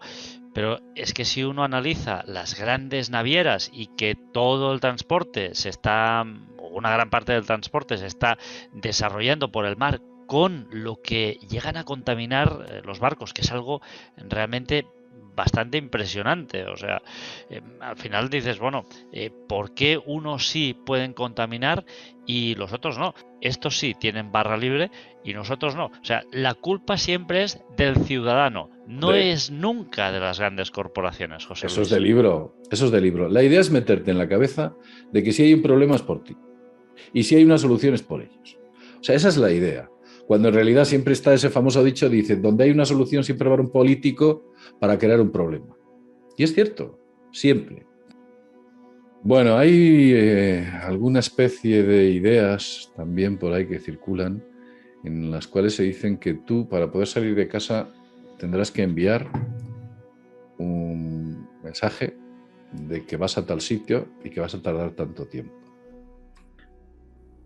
Pero 0.53 0.79
es 0.95 1.13
que 1.13 1.25
si 1.25 1.43
uno 1.43 1.63
analiza 1.63 2.23
las 2.25 2.57
grandes 2.57 3.09
navieras 3.09 3.69
y 3.73 3.87
que 3.87 4.15
todo 4.15 4.73
el 4.73 4.79
transporte 4.79 5.53
se 5.53 5.69
está, 5.69 6.25
una 6.71 6.89
gran 6.91 7.09
parte 7.09 7.33
del 7.33 7.45
transporte 7.45 7.97
se 7.97 8.07
está 8.07 8.37
desarrollando 8.71 9.51
por 9.51 9.65
el 9.65 9.75
mar 9.75 10.01
con 10.27 10.67
lo 10.71 11.01
que 11.01 11.37
llegan 11.49 11.77
a 11.77 11.83
contaminar 11.83 12.65
eh, 12.67 12.81
los 12.83 12.99
barcos, 12.99 13.33
que 13.33 13.41
es 13.41 13.51
algo 13.51 13.81
realmente 14.17 14.87
bastante 15.35 15.77
impresionante. 15.77 16.65
O 16.65 16.77
sea, 16.77 17.01
eh, 17.49 17.61
al 17.79 17.97
final 17.97 18.29
dices, 18.29 18.59
bueno, 18.59 18.85
eh, 19.11 19.31
¿por 19.47 19.73
qué 19.73 19.99
unos 20.05 20.47
sí 20.47 20.75
pueden 20.85 21.13
contaminar 21.13 21.85
y 22.25 22.55
los 22.55 22.73
otros 22.73 22.97
no? 22.97 23.13
Estos 23.41 23.77
sí 23.77 23.95
tienen 23.99 24.31
barra 24.31 24.57
libre 24.57 24.89
y 25.23 25.33
nosotros 25.33 25.75
no. 25.75 25.87
O 25.87 26.03
sea, 26.05 26.23
la 26.31 26.53
culpa 26.53 26.97
siempre 26.97 27.43
es 27.43 27.61
del 27.77 27.97
ciudadano, 27.97 28.69
no 28.87 29.13
es 29.13 29.51
nunca 29.51 30.11
de 30.11 30.19
las 30.19 30.39
grandes 30.39 30.71
corporaciones, 30.71 31.45
José. 31.45 31.67
Eso 31.67 31.81
es 31.81 31.89
de 31.89 31.99
libro, 31.99 32.55
eso 32.71 32.85
es 32.85 32.91
de 32.91 33.01
libro. 33.01 33.29
La 33.29 33.43
idea 33.43 33.59
es 33.59 33.69
meterte 33.69 34.11
en 34.11 34.17
la 34.17 34.27
cabeza 34.27 34.75
de 35.11 35.23
que 35.23 35.31
si 35.31 35.43
hay 35.43 35.53
un 35.53 35.61
problema 35.61 35.95
es 35.95 36.01
por 36.01 36.23
ti 36.23 36.35
y 37.13 37.23
si 37.23 37.35
hay 37.35 37.43
una 37.43 37.57
solución 37.57 37.93
es 37.93 38.01
por 38.01 38.21
ellos. 38.21 38.57
O 38.99 39.03
sea, 39.03 39.15
esa 39.15 39.29
es 39.29 39.37
la 39.37 39.51
idea 39.51 39.89
cuando 40.25 40.47
en 40.47 40.55
realidad 40.55 40.85
siempre 40.85 41.13
está 41.13 41.33
ese 41.33 41.49
famoso 41.49 41.83
dicho, 41.83 42.09
dice, 42.09 42.35
donde 42.37 42.63
hay 42.63 42.71
una 42.71 42.85
solución 42.85 43.23
siempre 43.23 43.47
va 43.47 43.51
a 43.51 43.53
haber 43.55 43.65
un 43.65 43.71
político 43.71 44.53
para 44.79 44.97
crear 44.97 45.21
un 45.21 45.31
problema. 45.31 45.75
Y 46.37 46.43
es 46.43 46.53
cierto, 46.53 46.99
siempre. 47.31 47.85
Bueno, 49.23 49.57
hay 49.57 50.11
eh, 50.13 50.67
alguna 50.83 51.19
especie 51.19 51.83
de 51.83 52.11
ideas 52.11 52.91
también 52.95 53.37
por 53.37 53.53
ahí 53.53 53.67
que 53.67 53.79
circulan 53.79 54.43
en 55.03 55.31
las 55.31 55.47
cuales 55.47 55.75
se 55.75 55.83
dicen 55.83 56.17
que 56.17 56.33
tú 56.33 56.67
para 56.67 56.91
poder 56.91 57.07
salir 57.07 57.35
de 57.35 57.47
casa 57.47 57.89
tendrás 58.37 58.71
que 58.71 58.83
enviar 58.83 59.27
un 60.57 61.47
mensaje 61.63 62.17
de 62.87 63.05
que 63.05 63.17
vas 63.17 63.37
a 63.37 63.45
tal 63.45 63.61
sitio 63.61 64.07
y 64.23 64.29
que 64.29 64.39
vas 64.39 64.53
a 64.53 64.61
tardar 64.61 64.91
tanto 64.91 65.25
tiempo 65.25 65.65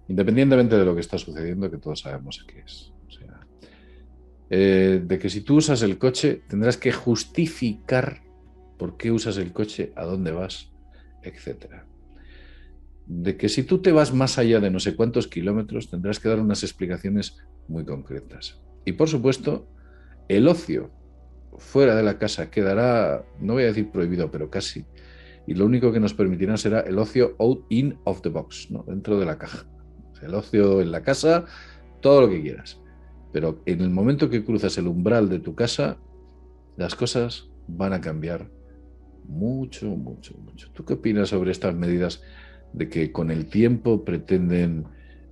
independientemente 0.09 0.75
de 0.75 0.83
lo 0.83 0.95
que 0.95 1.01
está 1.01 1.17
sucediendo, 1.17 1.71
que 1.71 1.77
todos 1.77 2.01
sabemos 2.01 2.43
qué 2.45 2.59
es. 2.59 2.91
O 3.07 3.11
sea, 3.11 3.38
eh, 4.49 5.01
de 5.03 5.19
que 5.19 5.29
si 5.29 5.41
tú 5.41 5.57
usas 5.57 5.81
el 5.81 5.97
coche, 5.97 6.41
tendrás 6.47 6.77
que 6.77 6.91
justificar 6.91 8.21
por 8.77 8.97
qué 8.97 9.11
usas 9.11 9.37
el 9.37 9.51
coche, 9.51 9.91
a 9.95 10.05
dónde 10.05 10.31
vas, 10.31 10.71
etc. 11.23 11.83
De 13.05 13.37
que 13.37 13.49
si 13.49 13.63
tú 13.63 13.81
te 13.81 13.91
vas 13.91 14.13
más 14.13 14.37
allá 14.37 14.59
de 14.59 14.69
no 14.69 14.79
sé 14.79 14.95
cuántos 14.95 15.27
kilómetros, 15.27 15.89
tendrás 15.89 16.19
que 16.19 16.29
dar 16.29 16.39
unas 16.39 16.63
explicaciones 16.63 17.37
muy 17.67 17.85
concretas. 17.85 18.61
Y 18.85 18.93
por 18.93 19.09
supuesto, 19.09 19.67
el 20.27 20.47
ocio 20.47 20.91
fuera 21.57 21.95
de 21.95 22.03
la 22.03 22.17
casa 22.17 22.49
quedará, 22.49 23.25
no 23.39 23.53
voy 23.53 23.63
a 23.63 23.67
decir 23.67 23.91
prohibido, 23.91 24.31
pero 24.31 24.49
casi. 24.49 24.85
Y 25.45 25.55
lo 25.55 25.65
único 25.65 25.91
que 25.91 25.99
nos 25.99 26.13
permitirá 26.13 26.57
será 26.57 26.81
el 26.81 26.97
ocio 26.99 27.35
out 27.39 27.65
in 27.69 27.97
of 28.05 28.21
the 28.21 28.29
box, 28.29 28.69
¿no? 28.69 28.83
dentro 28.87 29.19
de 29.19 29.25
la 29.25 29.37
caja 29.37 29.65
el 30.21 30.33
ocio 30.33 30.81
en 30.81 30.91
la 30.91 31.01
casa, 31.01 31.45
todo 32.01 32.21
lo 32.21 32.29
que 32.29 32.41
quieras. 32.41 32.78
Pero 33.31 33.61
en 33.65 33.81
el 33.81 33.89
momento 33.89 34.29
que 34.29 34.43
cruzas 34.43 34.77
el 34.77 34.87
umbral 34.87 35.29
de 35.29 35.39
tu 35.39 35.55
casa, 35.55 35.97
las 36.77 36.95
cosas 36.95 37.49
van 37.67 37.93
a 37.93 38.01
cambiar 38.01 38.49
mucho, 39.27 39.87
mucho, 39.87 40.33
mucho. 40.37 40.69
¿Tú 40.73 40.83
qué 40.85 40.93
opinas 40.93 41.29
sobre 41.29 41.51
estas 41.51 41.75
medidas 41.75 42.21
de 42.73 42.89
que 42.89 43.11
con 43.11 43.31
el 43.31 43.47
tiempo 43.47 44.03
pretenden 44.03 44.85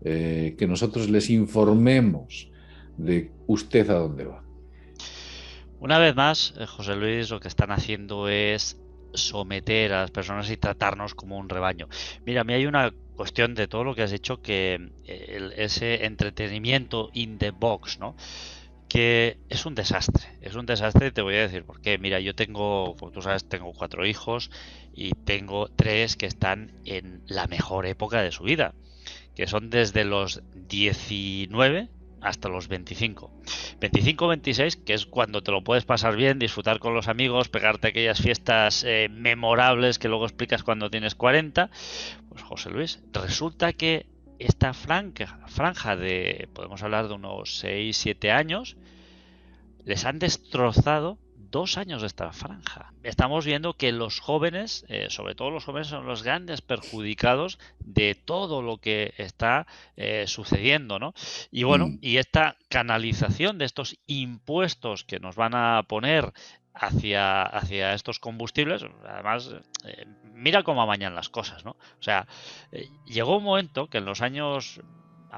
eh, 0.03 0.55
que 0.57 0.67
nosotros 0.67 1.10
les 1.10 1.29
informemos 1.29 2.51
de 2.97 3.31
usted 3.47 3.89
a 3.89 3.95
dónde 3.95 4.25
va? 4.25 4.43
Una 5.79 5.99
vez 5.99 6.15
más, 6.15 6.53
eh, 6.57 6.65
José 6.65 6.95
Luis, 6.95 7.29
lo 7.29 7.39
que 7.39 7.47
están 7.47 7.71
haciendo 7.71 8.29
es 8.29 8.79
someter 9.17 9.93
a 9.93 10.01
las 10.01 10.12
personas 10.12 10.49
y 10.49 10.58
tratarnos 10.58 11.15
como 11.15 11.38
un 11.38 11.49
rebaño. 11.49 11.88
Mira, 12.25 12.41
a 12.41 12.43
mí 12.43 12.53
hay 12.53 12.65
una 12.65 12.93
cuestión 13.15 13.56
de 13.56 13.67
todo 13.67 13.84
lo 13.84 13.95
que 13.95 14.03
has 14.03 14.12
dicho 14.12 14.41
que 14.41 14.91
eh, 15.06 15.49
ese 15.58 16.06
entretenimiento 16.06 17.10
in 17.13 17.38
the 17.38 17.51
box, 17.51 17.99
¿no? 17.99 18.15
que 18.88 19.38
es 19.49 19.65
un 19.65 19.75
desastre, 19.75 20.38
es 20.41 20.56
un 20.56 20.65
desastre, 20.65 21.12
te 21.12 21.21
voy 21.21 21.36
a 21.36 21.41
decir 21.41 21.65
por 21.65 21.82
qué. 21.82 21.97
Mira, 21.97 22.19
yo 22.19 22.36
tengo, 22.36 22.95
tú 23.13 23.21
sabes, 23.21 23.47
tengo 23.47 23.73
cuatro 23.73 24.06
hijos 24.06 24.49
y 24.93 25.12
tengo 25.12 25.67
tres 25.67 26.15
que 26.15 26.25
están 26.25 26.71
en 26.86 27.21
la 27.27 27.47
mejor 27.47 27.86
época 27.86 28.21
de 28.21 28.32
su 28.32 28.43
vida, 28.43 28.73
que 29.36 29.47
son 29.47 29.69
desde 29.69 30.06
los 30.06 30.41
19 30.53 31.89
hasta 32.27 32.49
los 32.49 32.67
25. 32.67 33.31
25 33.79 34.27
26, 34.27 34.75
que 34.77 34.93
es 34.93 35.05
cuando 35.05 35.41
te 35.41 35.51
lo 35.51 35.63
puedes 35.63 35.85
pasar 35.85 36.15
bien, 36.15 36.39
disfrutar 36.39 36.79
con 36.79 36.93
los 36.93 37.07
amigos, 37.07 37.49
pegarte 37.49 37.87
aquellas 37.87 38.21
fiestas 38.21 38.83
eh, 38.83 39.09
memorables 39.11 39.99
que 39.99 40.07
luego 40.07 40.25
explicas 40.25 40.63
cuando 40.63 40.89
tienes 40.89 41.15
40. 41.15 41.69
Pues 42.29 42.43
José 42.43 42.69
Luis, 42.69 42.99
resulta 43.13 43.73
que 43.73 44.05
esta 44.39 44.73
franja, 44.73 45.39
franja 45.47 45.95
de, 45.95 46.49
podemos 46.53 46.83
hablar 46.83 47.07
de 47.07 47.15
unos 47.15 47.57
6, 47.59 47.95
7 47.95 48.31
años, 48.31 48.77
les 49.85 50.05
han 50.05 50.19
destrozado 50.19 51.17
dos 51.49 51.77
años 51.77 52.01
de 52.01 52.07
esta 52.07 52.31
franja. 52.31 52.93
Estamos 53.03 53.45
viendo 53.45 53.73
que 53.73 53.91
los 53.91 54.19
jóvenes, 54.19 54.86
eh, 54.89 55.07
sobre 55.10 55.36
todo 55.36 55.51
los 55.51 55.65
jóvenes, 55.65 55.88
son 55.88 56.05
los 56.05 56.23
grandes 56.23 56.62
perjudicados 56.62 57.60
de 57.79 58.15
todo 58.15 58.62
lo 58.62 58.77
que 58.77 59.13
está 59.17 59.67
eh, 59.95 60.25
sucediendo, 60.27 60.99
¿no? 60.99 61.13
Y 61.51 61.63
bueno, 61.63 61.88
mm. 61.88 61.99
y 62.01 62.17
esta 62.17 62.57
canalización 62.69 63.57
de 63.57 63.65
estos 63.65 63.97
impuestos 64.07 65.03
que 65.03 65.19
nos 65.19 65.36
van 65.36 65.55
a 65.55 65.83
poner 65.83 66.33
hacia, 66.73 67.43
hacia 67.43 67.93
estos 67.93 68.19
combustibles, 68.19 68.86
además, 69.07 69.55
eh, 69.86 70.05
mira 70.23 70.63
cómo 70.63 70.81
amañan 70.81 71.15
las 71.15 71.29
cosas, 71.29 71.65
¿no? 71.65 71.71
O 71.71 72.03
sea, 72.03 72.27
llegó 73.05 73.38
un 73.38 73.43
momento 73.43 73.88
que 73.88 73.97
en 73.97 74.05
los 74.05 74.21
años 74.21 74.81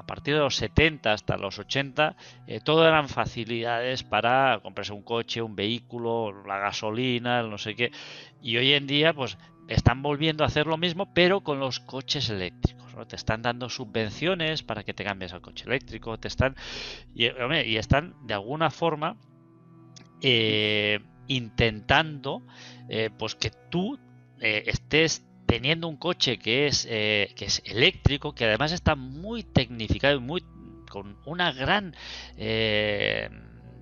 a 0.00 0.02
partir 0.02 0.32
de 0.32 0.40
los 0.40 0.56
70 0.56 1.12
hasta 1.12 1.36
los 1.36 1.58
80, 1.58 2.16
eh, 2.46 2.60
todo 2.64 2.88
eran 2.88 3.06
facilidades 3.06 4.02
para 4.02 4.58
comprarse 4.62 4.94
un 4.94 5.02
coche, 5.02 5.42
un 5.42 5.54
vehículo, 5.54 6.42
la 6.46 6.58
gasolina, 6.58 7.42
no 7.42 7.58
sé 7.58 7.74
qué. 7.76 7.92
Y 8.40 8.56
hoy 8.56 8.72
en 8.72 8.86
día, 8.86 9.12
pues 9.12 9.36
están 9.68 10.00
volviendo 10.00 10.42
a 10.42 10.46
hacer 10.46 10.66
lo 10.66 10.78
mismo, 10.78 11.12
pero 11.12 11.42
con 11.42 11.60
los 11.60 11.80
coches 11.80 12.30
eléctricos. 12.30 12.80
Te 13.08 13.16
están 13.16 13.42
dando 13.42 13.68
subvenciones 13.68 14.62
para 14.62 14.84
que 14.84 14.94
te 14.94 15.04
cambies 15.04 15.34
al 15.34 15.42
coche 15.42 15.66
eléctrico, 15.66 16.18
te 16.18 16.28
están 16.28 16.56
y, 17.14 17.26
están 17.76 18.14
de 18.26 18.34
alguna 18.34 18.70
forma 18.70 19.16
eh, 20.22 21.00
intentando 21.28 22.42
eh, 22.88 23.10
pues 23.16 23.34
que 23.34 23.50
tú 23.70 23.98
estés 24.40 25.29
teniendo 25.50 25.88
un 25.88 25.96
coche 25.96 26.38
que 26.38 26.68
es, 26.68 26.86
eh, 26.88 27.32
que 27.34 27.46
es 27.46 27.60
eléctrico, 27.64 28.34
que 28.34 28.44
además 28.44 28.70
está 28.70 28.94
muy 28.94 29.42
tecnificado 29.42 30.16
y 30.16 30.20
muy 30.20 30.44
con 30.88 31.16
una 31.24 31.52
gran 31.52 31.94
eh, 32.36 33.28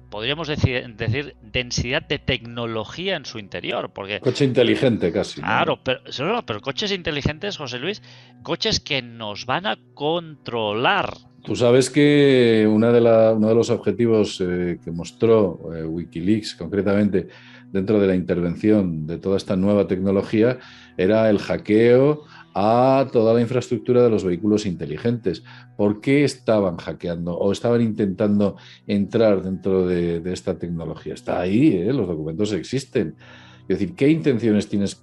podríamos 0.08 0.48
decir, 0.48 0.94
decir, 0.96 1.36
densidad 1.42 2.02
de 2.02 2.18
tecnología 2.18 3.16
en 3.16 3.26
su 3.26 3.38
interior. 3.38 3.90
Porque, 3.94 4.20
Coche 4.20 4.46
inteligente 4.46 5.12
casi. 5.12 5.40
Claro, 5.42 5.78
pero, 5.82 6.00
pero 6.46 6.60
coches 6.62 6.90
inteligentes, 6.90 7.58
José 7.58 7.78
Luis, 7.78 8.02
coches 8.42 8.80
que 8.80 9.02
nos 9.02 9.44
van 9.44 9.66
a 9.66 9.78
controlar. 9.92 11.14
Tú 11.44 11.54
sabes 11.54 11.90
que 11.90 12.66
una 12.70 12.92
de 12.92 13.00
uno 13.00 13.48
de 13.48 13.54
los 13.54 13.68
objetivos 13.68 14.40
eh, 14.40 14.78
que 14.82 14.90
mostró 14.90 15.60
Wikileaks 15.86 16.54
concretamente 16.54 17.28
dentro 17.72 18.00
de 18.00 18.06
la 18.06 18.14
intervención 18.14 19.06
de 19.06 19.18
toda 19.18 19.36
esta 19.36 19.56
nueva 19.56 19.86
tecnología 19.86 20.58
era 20.96 21.28
el 21.30 21.38
hackeo 21.38 22.24
a 22.54 23.06
toda 23.12 23.34
la 23.34 23.40
infraestructura 23.40 24.02
de 24.02 24.10
los 24.10 24.24
vehículos 24.24 24.66
inteligentes. 24.66 25.44
¿Por 25.76 26.00
qué 26.00 26.24
estaban 26.24 26.76
hackeando 26.76 27.36
o 27.36 27.52
estaban 27.52 27.82
intentando 27.82 28.56
entrar 28.86 29.42
dentro 29.42 29.86
de, 29.86 30.20
esta 30.32 30.58
tecnología? 30.58 31.14
Está 31.14 31.40
ahí, 31.40 31.76
¿eh? 31.76 31.92
los 31.92 32.08
documentos 32.08 32.52
existen. 32.52 33.14
Es 33.62 33.78
decir, 33.78 33.94
¿qué 33.94 34.08
intenciones 34.08 34.68
tienes 34.68 35.02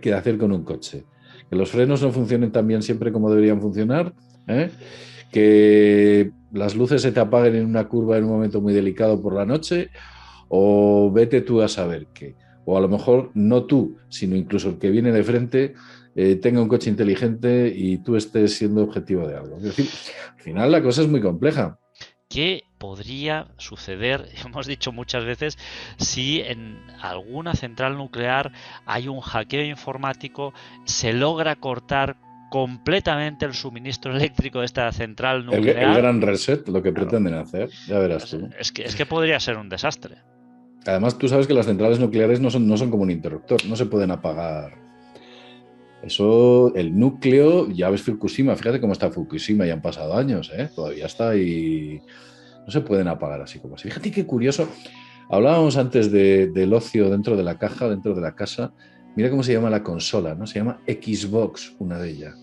que 0.00 0.14
hacer 0.14 0.38
con 0.38 0.52
un 0.52 0.64
coche? 0.64 1.04
¿Que 1.50 1.56
los 1.56 1.70
frenos 1.70 2.02
no 2.02 2.12
funcionen 2.12 2.52
tan 2.52 2.66
bien 2.66 2.82
siempre 2.82 3.10
como 3.10 3.30
deberían 3.30 3.60
funcionar? 3.60 4.14
¿Eh? 4.46 4.70
¿Que 5.32 6.30
las 6.52 6.76
luces 6.76 7.02
se 7.02 7.10
te 7.10 7.20
apaguen 7.20 7.56
en 7.56 7.66
una 7.66 7.88
curva 7.88 8.18
en 8.18 8.24
un 8.24 8.30
momento 8.30 8.60
muy 8.60 8.74
delicado 8.74 9.20
por 9.20 9.34
la 9.34 9.46
noche? 9.46 9.90
O 10.54 11.10
vete 11.10 11.40
tú 11.40 11.62
a 11.62 11.68
saber 11.68 12.08
qué. 12.12 12.36
O 12.66 12.76
a 12.76 12.80
lo 12.80 12.88
mejor 12.88 13.30
no 13.32 13.64
tú, 13.64 13.96
sino 14.10 14.36
incluso 14.36 14.68
el 14.68 14.78
que 14.78 14.90
viene 14.90 15.10
de 15.10 15.24
frente 15.24 15.74
eh, 16.14 16.36
tenga 16.36 16.60
un 16.60 16.68
coche 16.68 16.90
inteligente 16.90 17.72
y 17.74 17.98
tú 17.98 18.16
estés 18.16 18.54
siendo 18.58 18.82
objetivo 18.82 19.26
de 19.26 19.34
algo. 19.34 19.56
Es 19.56 19.62
decir, 19.62 19.88
al 20.36 20.40
final 20.42 20.70
la 20.70 20.82
cosa 20.82 21.00
es 21.00 21.08
muy 21.08 21.22
compleja. 21.22 21.78
¿Qué 22.28 22.64
podría 22.76 23.48
suceder, 23.56 24.28
hemos 24.44 24.66
dicho 24.66 24.92
muchas 24.92 25.24
veces, 25.24 25.56
si 25.96 26.42
en 26.42 26.78
alguna 27.00 27.54
central 27.54 27.96
nuclear 27.96 28.52
hay 28.84 29.08
un 29.08 29.20
hackeo 29.20 29.64
informático, 29.64 30.52
se 30.84 31.14
logra 31.14 31.56
cortar 31.56 32.18
completamente 32.50 33.46
el 33.46 33.54
suministro 33.54 34.14
eléctrico 34.14 34.60
de 34.60 34.66
esta 34.66 34.92
central 34.92 35.46
nuclear? 35.46 35.96
El, 35.96 35.96
gran 35.96 36.20
reset, 36.20 36.68
lo 36.68 36.82
que 36.82 36.92
pretenden 36.92 37.32
hacer, 37.32 37.70
ya 37.86 37.98
verás 37.98 38.28
tú. 38.28 38.50
Es 38.58 38.70
que, 38.70 38.82
es 38.82 38.94
que 38.94 39.06
podría 39.06 39.40
ser 39.40 39.56
un 39.56 39.70
desastre. 39.70 40.18
Además, 40.86 41.16
tú 41.16 41.28
sabes 41.28 41.46
que 41.46 41.54
las 41.54 41.66
centrales 41.66 42.00
nucleares 42.00 42.40
no 42.40 42.50
son, 42.50 42.66
no 42.66 42.76
son 42.76 42.90
como 42.90 43.04
un 43.04 43.10
interruptor, 43.10 43.64
no 43.66 43.76
se 43.76 43.86
pueden 43.86 44.10
apagar. 44.10 44.82
Eso, 46.02 46.74
el 46.74 46.98
núcleo, 46.98 47.70
ya 47.70 47.88
ves 47.88 48.02
Fukushima, 48.02 48.56
fíjate 48.56 48.80
cómo 48.80 48.92
está 48.92 49.10
Fukushima, 49.10 49.64
ya 49.64 49.74
han 49.74 49.82
pasado 49.82 50.16
años, 50.16 50.50
¿eh? 50.52 50.68
todavía 50.74 51.06
está 51.06 51.36
y 51.36 52.02
no 52.66 52.72
se 52.72 52.80
pueden 52.80 53.06
apagar 53.06 53.40
así 53.40 53.60
como 53.60 53.76
así. 53.76 53.88
Fíjate 53.88 54.10
qué 54.10 54.26
curioso. 54.26 54.68
Hablábamos 55.30 55.76
antes 55.76 56.10
del 56.10 56.74
ocio 56.74 57.08
dentro 57.08 57.36
de 57.36 57.44
la 57.44 57.56
caja, 57.56 57.88
dentro 57.88 58.14
de 58.14 58.20
la 58.20 58.34
casa. 58.34 58.72
Mira 59.14 59.30
cómo 59.30 59.42
se 59.42 59.52
llama 59.52 59.70
la 59.70 59.82
consola, 59.82 60.34
¿no? 60.34 60.46
Se 60.46 60.58
llama 60.58 60.80
Xbox, 60.86 61.74
una 61.78 61.98
de 61.98 62.10
ellas. 62.10 62.34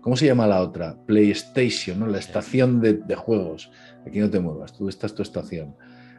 ¿Cómo 0.00 0.16
se 0.16 0.26
llama 0.26 0.46
la 0.46 0.62
otra? 0.62 0.96
PlayStation, 1.06 1.98
¿no? 1.98 2.06
La 2.06 2.18
estación 2.18 2.80
de, 2.80 2.94
de 2.94 3.14
juegos. 3.16 3.70
Aquí 4.06 4.20
no 4.20 4.30
te 4.30 4.40
muevas, 4.40 4.72
tú 4.72 4.88
estás 4.88 5.14
tu 5.14 5.22
estación. 5.22 5.74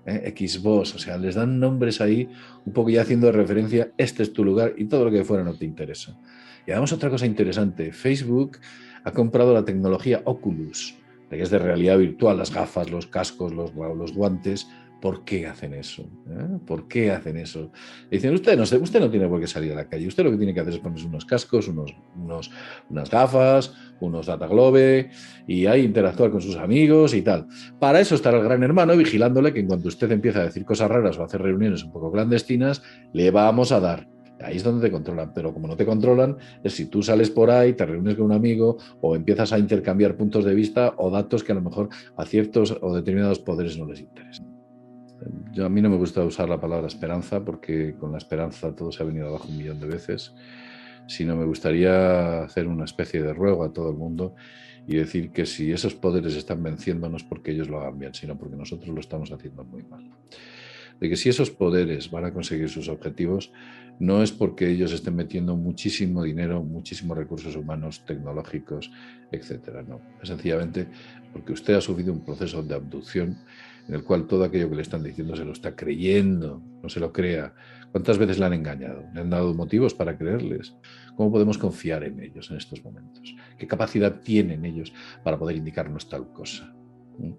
¿Eh? 0.06 0.34
Xbox, 0.36 0.96
o 0.96 1.00
sea, 1.00 1.18
les 1.18 1.36
dan 1.36 1.60
nombres 1.60 2.02
ahí 2.02 2.30
un 2.66 2.74
poco 2.74 2.90
ya 2.90 3.02
haciendo 3.02 3.32
referencia, 3.32 3.92
este 3.98 4.24
es 4.24 4.34
tu 4.34 4.44
lugar 4.44 4.74
y 4.78 4.86
todo 4.86 5.06
lo 5.06 5.12
que 5.12 5.24
fuera 5.24 5.44
no 5.44 5.54
te 5.54 5.66
interesa. 5.66 6.18
Y 6.66 6.72
además 6.72 6.94
otra 6.94 7.10
cosa 7.10 7.26
interesante, 7.26 7.92
Facebook 7.92 8.60
ha 9.04 9.12
comprado 9.12 9.54
la 9.54 9.66
tecnología 9.66 10.22
Oculus, 10.26 10.96
que 11.30 11.42
es 11.42 11.50
de 11.50 11.60
realidad 11.60 11.98
virtual, 11.98 12.38
las 12.38 12.54
gafas, 12.54 12.92
los 12.92 13.08
cascos, 13.08 13.54
los, 13.54 13.74
los 13.74 14.14
guantes, 14.14 14.68
¿Por 15.02 15.26
qué 15.26 15.48
hacen 15.48 15.74
eso? 15.74 16.04
¿Eh? 16.30 16.60
¿Por 16.66 16.88
qué 16.88 17.10
hacen 17.10 17.36
eso? 17.38 17.72
Dicen, 18.12 18.36
usted 18.36 18.56
no, 18.56 18.62
usted 18.62 19.00
no 19.00 19.10
tiene 19.10 19.28
por 19.28 19.42
qué 19.42 19.48
salir 19.48 19.72
a 19.72 19.76
la 19.76 19.90
calle, 19.90 20.08
usted 20.08 20.24
lo 20.24 20.30
que 20.30 20.38
tiene 20.38 20.54
que 20.54 20.60
hacer 20.60 20.76
es 20.76 20.80
ponerse 20.80 21.08
unos 21.08 21.26
cascos, 21.26 21.68
unos, 21.68 21.92
unos, 22.16 22.52
unas 22.88 23.10
gafas, 23.10 23.74
unos 24.02 24.26
data 24.26 24.48
globe 24.48 25.10
y 25.48 25.66
ahí 25.66 25.84
interactuar 25.84 26.32
con 26.32 26.42
sus 26.42 26.58
amigos 26.58 27.14
y 27.14 27.22
tal. 27.22 27.48
Para 27.80 28.00
eso 28.00 28.16
estará 28.16 28.38
el 28.38 28.44
gran 28.44 28.64
hermano 28.64 28.96
vigilándole 28.96 29.54
que 29.54 29.60
en 29.60 29.68
cuanto 29.68 29.88
usted 29.88 30.12
empieza 30.12 30.42
a 30.42 30.44
decir 30.44 30.66
cosas 30.66 30.90
raras 30.90 31.18
o 31.18 31.22
a 31.22 31.26
hacer 31.26 31.42
reuniones 31.42 31.84
un 31.84 31.92
poco 31.92 32.12
clandestinas, 32.12 32.82
le 33.14 33.32
vamos 33.32 33.72
a 33.72 33.80
dar. 33.80 34.08
Ahí 34.44 34.58
es 34.58 34.64
donde 34.64 34.88
te 34.88 34.92
controlan, 34.92 35.34
pero 35.34 35.54
como 35.54 35.68
no 35.68 35.76
te 35.76 35.86
controlan, 35.86 36.38
es 36.64 36.74
si 36.74 36.86
tú 36.86 37.04
sales 37.04 37.30
por 37.30 37.52
ahí, 37.52 37.74
te 37.74 37.86
reúnes 37.86 38.16
con 38.16 38.26
un 38.26 38.32
amigo 38.32 38.78
o 39.00 39.16
empiezas 39.16 39.54
a 39.54 39.60
intercambiar 39.60 40.16
puntos 40.16 40.46
de 40.46 40.56
vista 40.56 40.94
o 40.98 41.12
datos 41.12 41.44
que 41.44 41.52
a 41.52 41.56
lo 41.56 41.62
mejor 41.62 41.90
a 42.18 42.26
ciertos 42.26 42.78
o 42.82 42.96
determinados 42.96 43.40
poderes 43.40 43.78
no 43.78 43.86
les 43.86 44.02
interesan. 44.02 44.48
Yo, 45.52 45.66
a 45.66 45.70
mí 45.70 45.82
no 45.82 45.90
me 45.90 45.98
gusta 45.98 46.24
usar 46.24 46.50
la 46.50 46.60
palabra 46.60 46.88
esperanza 46.88 47.44
porque 47.44 47.96
con 48.00 48.12
la 48.12 48.18
esperanza 48.18 48.74
todo 48.74 48.92
se 48.92 49.04
ha 49.04 49.06
venido 49.06 49.28
abajo 49.28 49.48
un 49.50 49.58
millón 49.58 49.80
de 49.80 49.88
veces, 49.88 50.34
sino 51.12 51.36
me 51.36 51.46
gustaría 51.46 52.44
hacer 52.44 52.68
una 52.68 52.86
especie 52.86 53.22
de 53.22 53.34
ruego 53.34 53.64
a 53.64 53.74
todo 53.74 53.90
el 53.90 53.98
mundo 53.98 54.36
y 54.88 54.96
decir 54.96 55.32
que 55.32 55.46
si 55.46 55.72
esos 55.72 55.94
poderes 55.94 56.36
están 56.36 56.64
venciendo 56.64 57.10
no 57.10 57.18
es 57.18 57.24
porque 57.24 57.52
ellos 57.52 57.70
lo 57.70 57.80
hagan 57.82 58.00
bien, 58.00 58.14
sino 58.14 58.38
porque 58.38 58.56
nosotros 58.56 58.90
lo 58.94 59.00
estamos 59.00 59.32
haciendo 59.32 59.64
muy 59.64 59.84
mal. 59.84 60.10
De 61.00 61.10
que 61.10 61.16
si 61.16 61.30
esos 61.30 61.50
poderes 61.50 62.12
van 62.12 62.26
a 62.26 62.34
conseguir 62.34 62.70
sus 62.70 62.88
objetivos, 62.88 63.52
no 64.00 64.24
es 64.24 64.32
porque 64.32 64.70
ellos 64.70 64.94
estén 64.94 65.16
metiendo 65.16 65.56
muchísimo 65.56 66.24
dinero, 66.24 66.64
muchísimos 66.64 67.18
recursos 67.18 67.56
humanos, 67.56 68.04
tecnológicos, 68.06 68.92
etcétera. 69.32 69.84
No, 69.84 70.00
es 70.22 70.30
sencillamente 70.30 70.88
porque 71.34 71.54
usted 71.54 71.74
ha 71.74 71.82
sufrido 71.82 72.14
un 72.14 72.24
proceso 72.24 72.64
de 72.64 72.76
abducción 72.76 73.38
en 73.88 73.96
el 73.96 74.04
cual 74.04 74.28
todo 74.28 74.44
aquello 74.44 74.70
que 74.70 74.76
le 74.76 74.82
están 74.82 75.04
diciendo 75.04 75.36
se 75.36 75.46
lo 75.46 75.52
está 75.52 75.76
creyendo, 75.76 76.62
no 76.82 76.90
se 76.90 77.00
lo 77.00 77.12
crea. 77.12 77.54
¿Cuántas 77.92 78.18
veces 78.18 78.40
le 78.40 78.46
han 78.46 78.54
engañado? 78.54 79.04
¿Le 79.14 79.22
han 79.22 79.30
dado 79.30 79.54
motivos 79.54 79.94
para 79.94 80.18
creerles? 80.18 80.74
¿Cómo 81.16 81.32
podemos 81.32 81.58
confiar 81.58 82.04
en 82.04 82.22
ellos 82.22 82.50
en 82.52 82.58
estos 82.58 82.84
momentos? 82.84 83.36
¿Qué 83.58 83.68
capacidad 83.68 84.22
tienen 84.22 84.66
ellos 84.66 84.94
para 85.24 85.38
poder 85.38 85.58
indicarnos 85.58 86.10
tal 86.10 86.32
cosa? 86.32 86.74
¿Mm? 87.18 87.34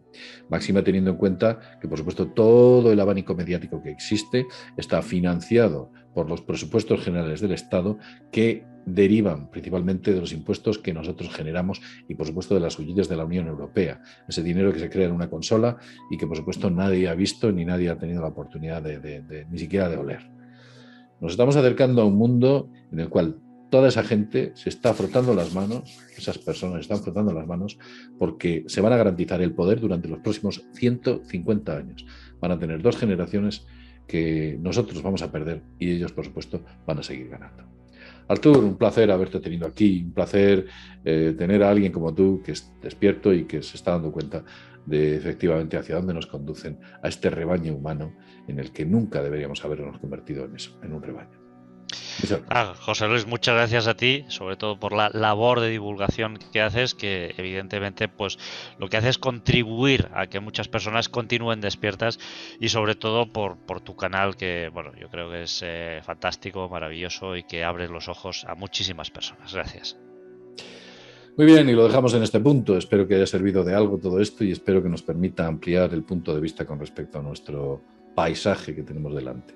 Máxima 0.49 0.83
teniendo 0.83 1.11
en 1.11 1.17
cuenta 1.17 1.79
que, 1.81 1.89
por 1.89 1.99
supuesto, 1.99 2.29
todo 2.29 2.93
el 2.93 3.01
abanico 3.01 3.35
mediático 3.35 3.83
que 3.83 3.91
existe 3.91 4.47
está 4.77 5.03
financiado 5.03 5.93
por 6.15 6.29
los 6.29 6.43
presupuestos 6.43 7.03
generales 7.03 7.41
del 7.41 7.53
Estado 7.53 7.99
que 8.31 8.65
derivan 8.85 9.49
principalmente 9.51 10.13
de 10.13 10.21
los 10.21 10.33
impuestos 10.33 10.79
que 10.79 10.93
nosotros 10.93 11.33
generamos 11.33 11.81
y, 12.09 12.15
por 12.15 12.27
supuesto, 12.27 12.55
de 12.55 12.61
las 12.61 12.79
huellas 12.79 13.09
de 13.09 13.17
la 13.17 13.25
Unión 13.25 13.47
Europea. 13.47 14.03
Ese 14.29 14.43
dinero 14.43 14.73
que 14.73 14.81
se 14.81 14.91
crea 14.91 15.07
en 15.07 15.13
una 15.13 15.31
consola 15.31 15.79
y 16.11 16.17
que, 16.17 16.27
por 16.27 16.37
supuesto, 16.37 16.71
nadie 16.71 17.09
ha 17.09 17.15
visto 17.15 17.53
ni 17.53 17.65
nadie 17.65 17.91
ha 17.91 17.99
tenido 17.99 18.23
la 18.23 18.29
oportunidad 18.29 18.83
de, 18.83 19.47
ni 19.51 19.59
siquiera 19.59 19.89
de 19.89 19.97
oler. 19.97 20.31
Nos 21.21 21.33
estamos 21.33 21.55
acercando 21.55 22.03
a 22.03 22.05
un 22.05 22.17
mundo 22.17 22.69
en 22.91 23.01
el 23.01 23.09
cual 23.09 23.39
toda 23.73 23.89
esa 23.89 24.05
gente 24.05 24.53
se 24.55 24.69
está 24.69 24.93
frotando 24.93 25.35
las 25.35 25.55
manos, 25.55 25.99
esas 26.15 26.37
personas 26.37 26.83
están 26.83 27.03
frotando 27.03 27.33
las 27.33 27.47
manos 27.47 27.79
porque 28.19 28.65
se 28.67 28.83
van 28.83 28.93
a 28.93 28.99
garantizar 28.99 29.41
el 29.41 29.55
poder 29.55 29.81
durante 29.81 30.09
los 30.09 30.19
próximos 30.19 30.63
150 30.75 31.75
años. 31.75 32.05
Van 32.39 32.53
a 32.53 32.59
tener 32.59 32.83
dos 32.83 32.99
generaciones 32.99 33.67
que 34.07 34.59
nosotros 34.61 35.03
vamos 35.03 35.23
a 35.23 35.33
perder 35.33 35.63
y 35.79 35.91
ellos, 35.91 36.13
por 36.13 36.27
supuesto, 36.27 36.63
van 36.87 36.99
a 36.99 37.03
seguir 37.03 37.31
ganando. 37.31 37.65
Artur, 38.29 38.59
un 38.59 38.77
placer 38.77 39.11
haberte 39.11 39.41
tenido 39.41 39.67
aquí, 39.67 40.03
un 40.05 40.13
placer 40.13 40.67
eh, 41.03 41.35
tener 41.39 41.63
a 41.63 41.71
alguien 41.71 41.93
como 41.93 42.15
tú 42.15 42.43
que 42.45 42.53
es 42.53 42.71
despierto 42.83 43.33
y 43.33 43.45
que 43.45 43.63
se 43.63 43.79
está 43.79 43.93
dando 43.93 44.13
cuenta 44.13 44.45
de 44.85 45.17
efectivamente 45.17 45.79
hacia 45.79 45.95
dónde 45.95 46.13
nos 46.13 46.27
conducen 46.27 46.79
a 47.03 47.09
este 47.09 47.31
rebaño 47.31 47.75
humano 47.75 48.13
en 48.47 48.59
el 48.59 48.71
que 48.71 48.85
nunca 48.85 49.23
deberíamos 49.23 49.65
habernos 49.65 49.99
convertido 49.99 50.45
en 50.45 50.57
eso, 50.57 50.79
en 50.83 50.93
un 50.93 51.03
rebaño. 51.03 51.42
Ah, 52.49 52.75
José 52.79 53.09
Luis, 53.09 53.27
muchas 53.27 53.55
gracias 53.55 53.87
a 53.87 53.95
ti, 53.95 54.25
sobre 54.29 54.57
todo 54.57 54.79
por 54.79 54.93
la 54.93 55.11
labor 55.13 55.61
de 55.61 55.71
divulgación 55.71 56.39
que 56.53 56.61
haces, 56.61 56.95
que 56.95 57.35
evidentemente 57.37 58.09
pues 58.09 58.39
lo 58.79 58.89
que 58.89 58.97
hace 58.97 59.09
es 59.09 59.19
contribuir 59.19 60.09
a 60.15 60.27
que 60.27 60.41
muchas 60.41 60.69
personas 60.69 61.09
continúen 61.09 61.61
despiertas 61.61 62.19
y 62.61 62.69
sobre 62.69 62.95
todo 62.95 63.33
por, 63.33 63.57
por 63.59 63.81
tu 63.81 63.97
canal 63.97 64.37
que 64.37 64.71
bueno 64.73 64.93
yo 65.01 65.09
creo 65.09 65.31
que 65.31 65.43
es 65.45 65.61
eh, 65.65 66.01
fantástico, 66.05 66.69
maravilloso 66.69 67.37
y 67.37 67.43
que 67.45 67.65
abre 67.65 67.89
los 67.89 68.09
ojos 68.09 68.45
a 68.49 68.55
muchísimas 68.55 69.11
personas. 69.11 69.53
Gracias. 69.53 69.97
Muy 71.35 71.47
bien, 71.47 71.67
y 71.69 71.73
lo 71.73 71.87
dejamos 71.87 72.13
en 72.13 72.23
este 72.23 72.41
punto. 72.41 72.77
Espero 72.77 73.09
que 73.09 73.15
haya 73.15 73.27
servido 73.27 73.65
de 73.65 73.75
algo 73.75 73.97
todo 73.97 74.21
esto 74.21 74.45
y 74.45 74.53
espero 74.53 74.83
que 74.83 74.91
nos 74.91 75.03
permita 75.03 75.47
ampliar 75.47 75.95
el 75.95 76.03
punto 76.03 76.35
de 76.35 76.43
vista 76.43 76.67
con 76.67 76.79
respecto 76.79 77.19
a 77.19 77.23
nuestro 77.23 77.83
paisaje 78.15 78.75
que 78.75 78.83
tenemos 78.83 79.15
delante. 79.15 79.55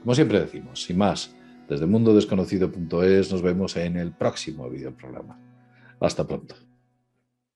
Como 0.00 0.14
siempre 0.14 0.38
decimos, 0.38 0.82
sin 0.82 0.98
más, 0.98 1.34
desde 1.68 1.86
mundodesconocido.es 1.86 3.32
nos 3.32 3.42
vemos 3.42 3.76
en 3.76 3.96
el 3.96 4.12
próximo 4.12 4.68
videoprograma. 4.70 5.38
Hasta 6.00 6.26
pronto. 6.26 6.67